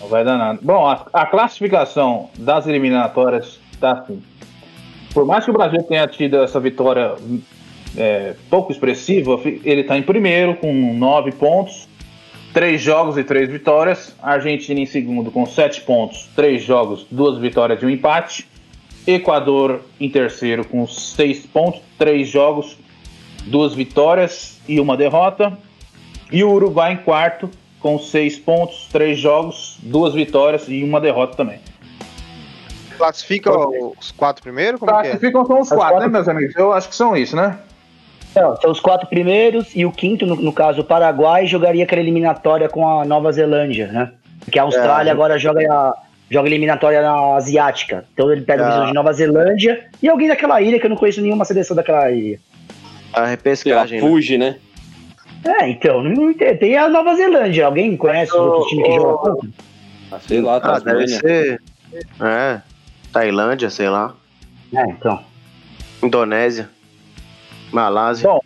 [0.00, 0.58] Não vai dar nada.
[0.60, 4.22] Bom, a, a classificação das eliminatórias tá assim.
[5.16, 7.14] Por mais que o Brasil tenha tido essa vitória
[7.96, 11.88] é, pouco expressiva, ele tá em primeiro com nove pontos,
[12.52, 14.14] três jogos e três vitórias.
[14.22, 18.46] A Argentina em segundo com sete pontos, três jogos, duas vitórias e um empate.
[19.06, 22.76] Equador em terceiro com seis pontos, três jogos,
[23.46, 25.56] duas vitórias e uma derrota.
[26.30, 27.48] E o Uruguai em quarto
[27.80, 31.58] com seis pontos, três jogos, duas vitórias e uma derrota também.
[32.96, 33.50] Classifica
[33.98, 34.78] os quatro primeiros?
[34.80, 35.02] Como que é?
[35.10, 36.54] Classificam são os quatro, quatro- né, meus amigos?
[36.56, 37.58] Eu acho que são isso, né?
[38.34, 42.02] Não, são os quatro primeiros e o quinto, no, no caso, o Paraguai, jogaria aquela
[42.02, 44.12] eliminatória com a Nova Zelândia, né?
[44.40, 45.12] Porque a Austrália É.
[45.12, 45.94] agora joga, a,
[46.30, 48.04] joga eliminatória na asiática.
[48.12, 48.66] Então ele pega É.
[48.66, 51.74] o visão de Nova Zelândia e alguém daquela ilha, que eu não conheço nenhuma seleção
[51.74, 52.38] daquela ilha.
[53.12, 54.00] A repescagem.
[54.02, 54.06] né?
[54.06, 54.56] fuge, né?
[55.44, 56.58] É, então, não entendo.
[56.58, 57.64] Tem a Nova Zelândia.
[57.66, 59.48] Alguém conhece Mas, outro time que ô, joga contra?
[60.12, 61.62] Ah, sei lá, Ah, deve ser.
[62.20, 62.60] É.
[63.16, 64.14] Tailândia, sei lá.
[64.74, 65.18] É, então.
[66.02, 66.68] Indonésia.
[67.72, 68.28] Malásia.
[68.28, 68.40] Bom,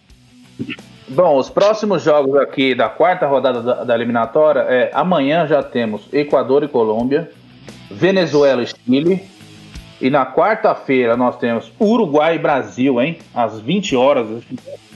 [1.08, 6.02] Bom, os próximos jogos aqui da quarta rodada da, da eliminatória é amanhã já temos
[6.12, 7.32] Equador e Colômbia,
[7.90, 9.28] Venezuela e Chile.
[10.00, 13.18] E na quarta-feira nós temos Uruguai e Brasil, hein?
[13.34, 14.44] Às 20 horas.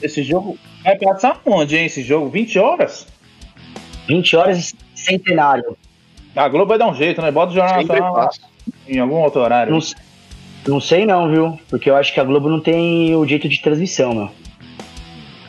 [0.00, 1.86] Esse jogo vai passar onde, hein?
[1.86, 3.08] Esse jogo, 20 horas?
[4.06, 5.76] 20 horas centenário.
[6.36, 7.32] A Globo vai dar um jeito, né?
[7.32, 8.53] Bota o Jornal Sempre Nacional passa.
[8.88, 9.70] Em algum outro horário.
[9.72, 9.94] Não, s-
[10.66, 11.58] não sei não, viu?
[11.68, 14.30] Porque eu acho que a Globo não tem o jeito de transmissão, meu.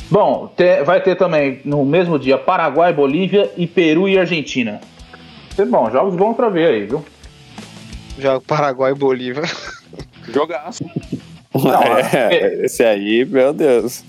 [0.10, 4.80] Bom, te- vai ter também no mesmo dia Paraguai, Bolívia e Peru e Argentina.
[5.56, 7.04] Ser bom, jogos bons pra ver aí, viu?
[8.20, 9.44] Já Paraguai e Bolívia.
[10.34, 10.84] Jogaço.
[12.14, 14.04] É, esse aí, meu Deus.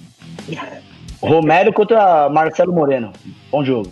[1.21, 3.13] Romero contra Marcelo Moreno.
[3.51, 3.91] Bom jogo.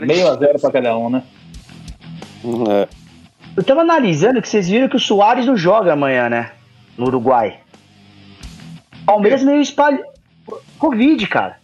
[0.00, 1.22] Meio a zero pra cada um, né?
[2.70, 2.88] É.
[3.56, 6.52] Eu tava analisando que vocês viram que o Soares não joga amanhã, né?
[6.96, 7.58] No Uruguai.
[9.04, 10.02] Palmeiras meio espalha.
[10.78, 11.58] Covid, cara.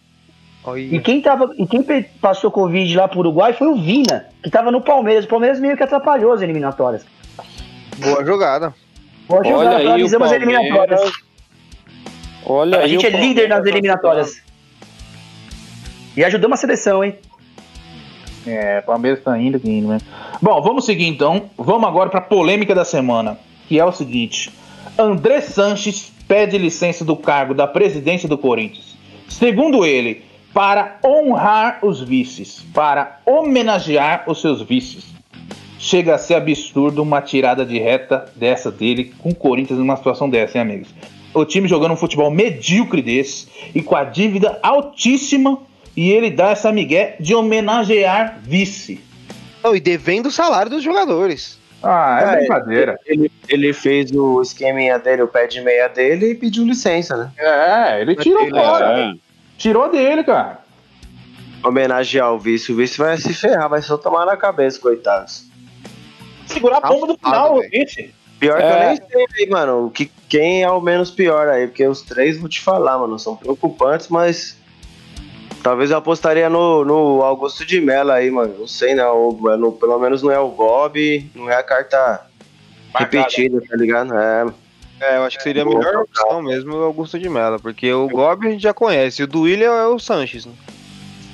[0.63, 1.01] E Olha.
[1.01, 1.81] quem, tava, e quem
[2.19, 5.23] passou Covid lá pro Uruguai foi o Vina, que tava no Palmeiras.
[5.23, 7.05] O Palmeiras meio que atrapalhou as eliminatórias.
[7.97, 8.73] Boa jogada.
[9.27, 11.11] Boa Olha jogada, aí o analisamos as eliminatórias.
[12.45, 14.41] Olha A aí gente o é líder nas eliminatórias.
[16.15, 17.17] E ajudamos a seleção, hein?
[18.47, 19.97] É, Palmeiras tá indo, indo, né?
[20.41, 21.49] Bom, vamos seguir então.
[21.57, 23.37] Vamos agora pra polêmica da semana,
[23.67, 24.51] que é o seguinte:
[24.97, 28.95] André Sanches pede licença do cargo da presidência do Corinthians.
[29.27, 30.23] Segundo ele,
[30.53, 35.05] para honrar os vices, para homenagear os seus vices.
[35.77, 40.27] Chega a ser absurdo uma tirada de reta dessa dele com o Corinthians numa situação
[40.27, 40.89] dessa, hein, amigos?
[41.33, 45.59] O time jogando um futebol medíocre desse e com a dívida altíssima
[45.97, 49.03] e ele dá essa migué de homenagear vice.
[49.63, 51.57] Não, e devendo o salário dos jogadores.
[51.83, 52.99] Ah, é, É, brincadeira.
[53.05, 57.31] Ele, ele fez o esqueminha dele, o pé de meia dele e pediu licença, né?
[57.37, 58.99] É, ele tirou Ele- fora.
[58.99, 59.13] É.
[59.57, 60.59] Tirou dele, cara.
[61.63, 62.71] Homenagear o vice.
[62.71, 65.45] O vice vai se ferrar, vai só tomar na cabeça, coitados.
[66.45, 67.69] Segurar a bomba do final, velho.
[67.71, 68.13] vice.
[68.39, 68.83] Pior que É.
[68.83, 72.47] eu nem sei mano, que, quem é o menos pior aí, porque os três vou
[72.47, 74.55] te falar, mano, são preocupantes, mas
[75.67, 79.57] talvez eu apostaria no, no Augusto de Mello aí, mano, não sei não, o- é
[79.57, 82.21] no- pelo menos não é o Bob, não é a carta
[82.93, 83.17] Marcada.
[83.17, 84.13] repetida, tá ligado?
[84.17, 84.45] É,
[84.99, 88.07] É, eu acho que seria a melhor opção mesmo o Augusto de Mello, porque o
[88.07, 90.53] Gobi a gente já conhece, o do William é o Sanches, né?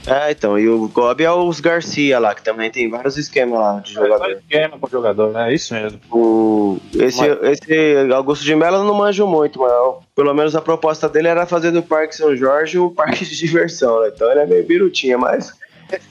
[0.05, 3.79] É, então, e o Bob é os Garcia lá, que também tem vários esquemas lá
[3.79, 4.31] de Só jogador.
[4.31, 5.99] esquema com jogador, é isso mesmo.
[6.11, 9.71] O, esse, esse Augusto de Mello não manjo muito, mas
[10.15, 14.01] pelo menos a proposta dele era fazer do Parque São Jorge um parque de diversão,
[14.01, 14.11] né?
[14.13, 15.53] Então ele é meio birutinha, mas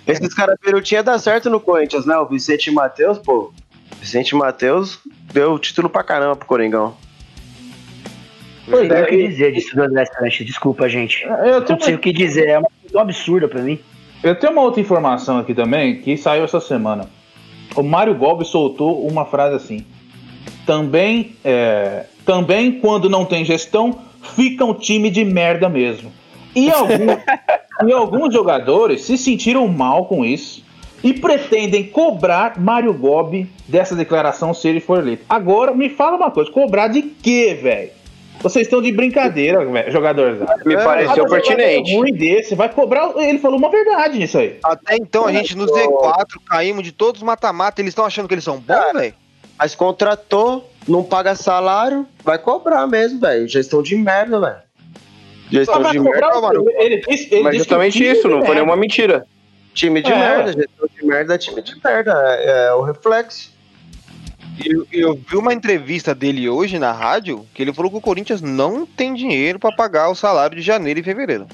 [0.07, 2.17] esses caras birutinha dá certo no Corinthians, né?
[2.17, 3.53] O Vicente Matheus, pô,
[4.01, 5.01] Vicente Matheus
[5.33, 6.97] deu título pra caramba pro Coringão.
[8.69, 10.47] Pois é, é, o que e- dizer disso do André Sanches.
[10.47, 11.25] Desculpa, gente.
[11.25, 12.49] Eu Não tenho, sei o que dizer.
[12.49, 12.69] É uma
[13.01, 13.79] absurda pra mim.
[14.23, 17.09] eu tenho uma outra informação aqui também que saiu essa semana.
[17.75, 19.85] O Mário Gobi soltou uma frase assim.
[20.67, 23.99] Também, é, também quando não tem gestão,
[24.37, 26.13] fica um time de merda mesmo.
[26.55, 27.17] E, algum-
[27.89, 30.63] e alguns jogadores se sentiram mal com isso
[31.03, 35.25] e pretendem cobrar Mário Gobi dessa declaração se ele for eleito.
[35.29, 37.91] Agora, me fala uma coisa: cobrar de quê, velho?
[38.43, 40.41] Vocês estão de brincadeira, jogadores.
[40.65, 41.95] Me É, pareceu pertinente.
[41.95, 43.13] ruim desse, vai cobrar.
[43.17, 44.59] Ele falou uma verdade nisso aí.
[44.65, 48.35] Até então a gente no Z4 caímos de todos os mata-mata, eles estão achando que
[48.35, 49.15] eles são bons, velho?
[49.59, 53.47] Mas contratou, não paga salário, vai cobrar mesmo, velho.
[53.47, 54.57] Gestão de merda, velho.
[55.51, 56.65] Gestão de merda, o- mano.
[56.79, 59.25] ele disse, ele Mas justamente isso, não é foi nenhuma mentira.
[59.75, 60.19] Time de É.
[60.19, 62.13] merda, gestão de merda é time de merda.
[62.41, 63.52] É, é o reflexo.
[64.65, 68.43] Eu, eu vi uma entrevista dele hoje na rádio que ele falou que o Corinthians
[68.43, 71.47] não tem dinheiro pra pagar o salário de janeiro e fevereiro.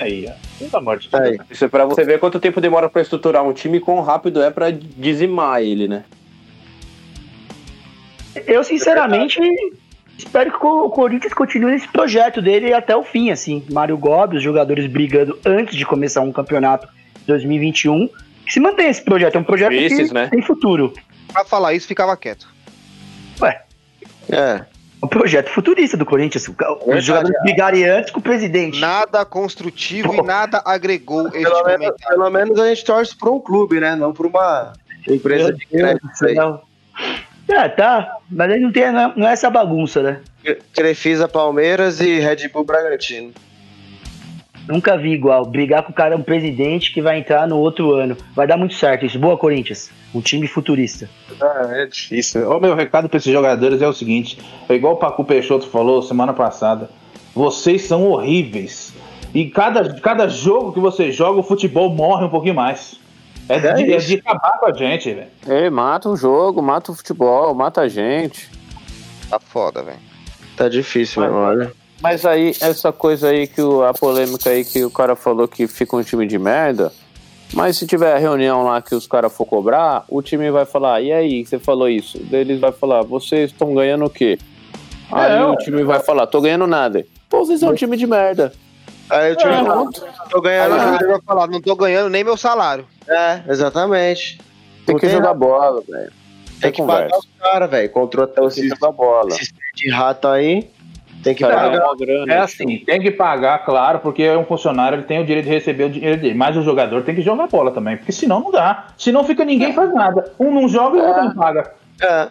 [0.00, 0.32] Aí, ó.
[0.58, 1.22] Pelo amor de Deus.
[1.22, 1.38] Aí.
[1.50, 4.42] Isso é pra você ver quanto tempo demora pra estruturar um time e quão rápido
[4.42, 6.04] é pra dizimar ele, né?
[8.46, 9.40] Eu, sinceramente,
[10.18, 13.64] espero que o Corinthians continue nesse projeto dele até o fim, assim.
[13.70, 16.88] Mário Gobi, os jogadores brigando antes de começar um campeonato
[17.26, 18.08] 2021.
[18.44, 19.36] Que se mantenha esse projeto.
[19.36, 20.28] É um projeto Vices, que né?
[20.28, 20.92] tem futuro.
[21.32, 22.48] Pra falar isso, ficava quieto.
[23.40, 23.62] Ué,
[24.30, 24.36] É.
[24.36, 24.64] é
[25.02, 26.48] um projeto futurista do Corinthians.
[26.86, 28.80] Os jogadores brigarem antes com o presidente.
[28.80, 32.08] Nada construtivo e nada agregou este Pelo menos, comentário.
[32.18, 33.94] pelo menos a gente torce pra um clube, né?
[33.94, 34.72] Não pra uma
[35.08, 36.06] empresa de crédito.
[36.24, 36.34] aí.
[36.34, 36.60] Não.
[37.48, 38.16] É, tá.
[38.30, 40.20] Mas aí não, tem, é- não é essa bagunça, né?
[40.74, 43.32] Crefisa Palmeiras e Red Bull Bragantino.
[44.68, 45.44] Nunca vi igual.
[45.46, 48.16] Brigar com o cara, um presidente que vai entrar no outro ano.
[48.36, 49.18] Vai dar muito certo isso.
[49.18, 49.90] Boa, Corinthians.
[50.14, 51.08] Um time futurista.
[51.40, 52.48] Ah, é difícil.
[52.50, 54.38] O meu recado pra esses jogadores é o seguinte:
[54.68, 56.90] é igual o Paco Peixoto falou semana passada.
[57.34, 58.92] Vocês são horríveis.
[59.34, 62.98] E cada, cada jogo que você joga, o futebol morre um pouquinho mais.
[63.48, 64.06] É, É de, é isso.
[64.08, 65.28] de acabar com a gente, velho.
[65.46, 68.50] Ei, mata o jogo, mata o futebol, mata a gente.
[69.30, 69.98] Tá foda, velho.
[70.56, 71.72] Tá difícil, Mas- meu, olha.
[72.00, 75.66] Mas aí, essa coisa aí que o, a polêmica aí que o cara falou que
[75.66, 76.92] fica um time de merda,
[77.52, 81.00] Mas se tiver a reunião lá que os caras for cobrar, o time vai falar,
[81.00, 82.18] e aí, você falou isso?
[82.30, 84.38] Daí Eles vai falar, vocês estão ganhando o quê?
[85.10, 87.04] Aí É, o time vai falar, tô ganhando nada.
[87.28, 88.52] Pô, vocês são um time de merda.
[89.08, 89.90] Aí o time É, fala,
[90.30, 90.74] tô ganhando.
[90.74, 92.86] Aí o jogador vai falar, não tô ganhando nem meu salário.
[93.08, 94.38] É, exatamente.
[94.84, 95.38] Tem Não que tem jogar nada.
[95.38, 96.12] bola, velho.
[96.60, 97.18] Tem que pagar conversa.
[97.18, 97.88] os caras, velho.
[97.90, 99.28] Tem que esses, jogar bola.
[99.30, 100.68] esses de rato aí.
[101.22, 101.74] Tem que pagar.
[101.74, 102.32] é uma grana.
[102.32, 105.50] É assim, tem que pagar, claro, porque é um funcionário, ele tem o direito de
[105.50, 106.34] receber o dinheiro dele.
[106.34, 108.88] Mas o jogador tem que jogar bola também, porque senão não dá.
[108.96, 110.32] Senão fica ninguém faz nada.
[110.38, 111.72] Um não joga e o outro não paga.
[112.00, 112.28] É.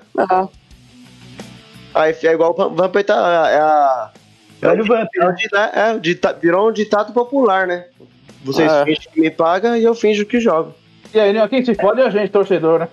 [1.93, 3.13] Aí é igual o Vampeta.
[3.13, 4.09] É a.
[4.61, 7.85] É o, Vamp, é di- é, dita- virou um ditado popular, né?
[8.43, 8.83] Vocês É.
[8.85, 10.73] fingem que me pagam e eu finjo que jogo.
[11.13, 12.87] E aí, né, quem se fode é a gente, torcedor, né?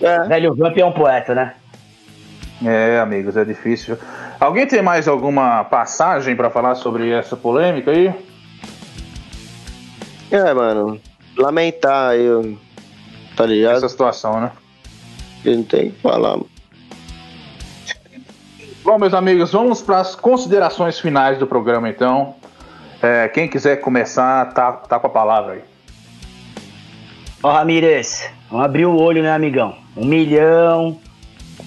[0.00, 0.20] É.
[0.20, 1.54] Velho Vamp é um poeta, né?
[2.64, 3.98] É, amigos, é difícil.
[4.42, 8.12] Alguém tem mais alguma passagem pra falar sobre essa polêmica aí?
[10.32, 11.00] É, mano.
[11.36, 12.58] Lamentar aí, eu-
[13.36, 13.76] tá ligado?
[13.76, 14.50] Essa situação, né?
[15.44, 16.30] Não tem o que falar.
[16.30, 16.48] mano.
[18.82, 22.34] Bom, meus amigos, vamos para as considerações finais do programa, então.
[23.00, 25.60] É, quem quiser começar, tá, tá com a palavra aí.
[27.44, 29.76] Ó, Ramírez, vamos abrir o olho, né, amigão?
[29.96, 30.98] Um milhão,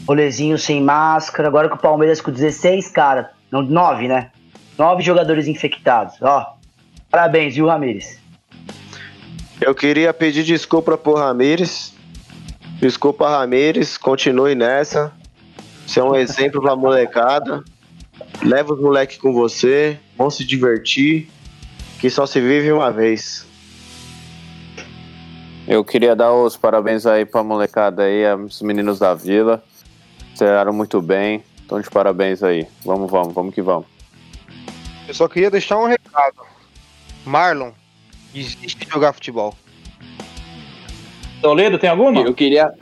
[0.08, 1.48] rolezinho sem máscara.
[1.48, 4.32] Agora com o Palmeiras com 16 caras, não, 9, né?
[4.78, 6.16] 9 jogadores infectados.
[6.22, 6.56] Ó,
[7.10, 8.20] parabéns, viu, Ramírez?
[9.62, 11.94] Eu queria pedir desculpa pro Ramires.
[12.80, 13.98] Desculpa, Ramires.
[13.98, 15.14] Continue nessa.
[15.88, 17.64] Você é um exemplo pra molecada.
[18.44, 19.98] Leva os moleques com você.
[20.18, 21.30] Vão se divertir.
[22.00, 23.48] Que só se vive uma vez.
[25.68, 29.64] Eu queria dar os parabéns aí pra molecada aí, os meninos da vila.
[30.38, 31.44] Treinaram muito bem.
[31.66, 32.68] Então de parabéns aí.
[32.84, 33.86] Vamos, vamos, vamos que vamos.
[35.08, 36.38] Eu só queria deixar um recado.
[37.26, 37.72] Marlon,
[38.34, 39.56] desiste de jogar futebol.
[41.42, 42.22] Toledo, tem alguma?
[42.22, 42.74] Eu queria.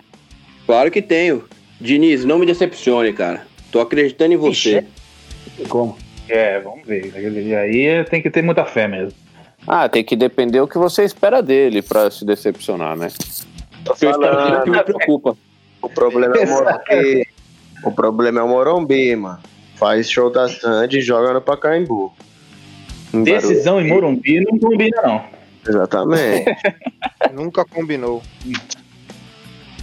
[0.66, 1.43] Claro que tenho.
[1.80, 3.45] Diniz, não me decepcione, cara.
[3.72, 4.86] Tô acreditando em você.
[5.58, 5.68] Ixi.
[5.68, 5.97] Como?
[6.30, 7.12] É, vamos ver.
[7.16, 9.14] E aí tem que ter muita fé mesmo.
[9.68, 13.10] Ah, tem que depender o que você espera dele pra se decepcionar, né?
[13.84, 14.66] Tô Eu espero que falando.
[14.66, 15.38] não me preocupa.
[15.82, 17.28] O problema é o Morumbi.
[17.84, 19.39] O problema é o Morumbi, mano.
[19.75, 22.13] Faz show da Sandy e joga no Pacaembu.
[23.13, 25.21] Em Decisão em Morumbi não combina, não.
[25.67, 26.45] Exatamente.
[27.34, 28.21] Nunca combinou.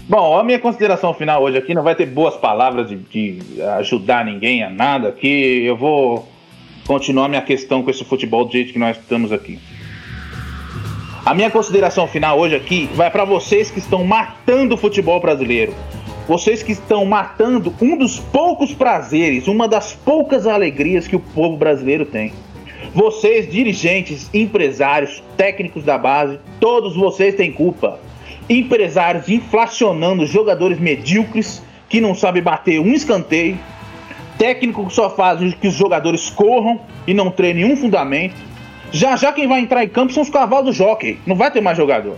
[0.09, 4.24] Bom, a minha consideração final hoje aqui não vai ter boas palavras de, de ajudar
[4.24, 6.28] ninguém a nada, aqui eu vou
[6.86, 9.61] continuar minha questão com esse futebol do jeito que nós estamos aqui.
[11.24, 15.72] A minha consideração final hoje aqui vai para vocês que estão matando o futebol brasileiro.
[16.29, 21.57] Vocês que estão matando um dos poucos prazeres, uma das poucas alegrias que o povo
[21.57, 22.33] brasileiro tem.
[22.95, 27.99] Vocês, dirigentes, empresários, técnicos da base, todos vocês têm culpa.
[28.49, 33.59] Empresários inflacionando jogadores medíocres que não sabem bater um escanteio.
[34.39, 38.37] Técnico que só faz que os jogadores corram e não treinem nenhum fundamento.
[38.91, 41.18] Já já quem vai entrar em campo são os cavalos do jockey.
[41.27, 42.16] Não vai ter mais jogador.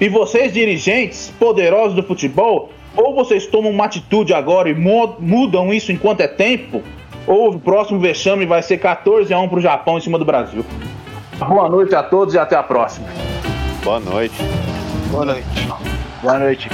[0.00, 5.92] E vocês, dirigentes poderosos do futebol, ou vocês tomam uma atitude agora e mudam isso
[5.92, 6.82] enquanto é tempo,
[7.26, 10.64] ou o próximo vexame vai ser 14 a 1 pro Japão em cima do Brasil.
[11.38, 13.08] Boa noite a todos e até a próxima.
[13.82, 14.36] Boa noite.
[15.10, 15.46] Boa noite.
[16.22, 16.68] Boa noite.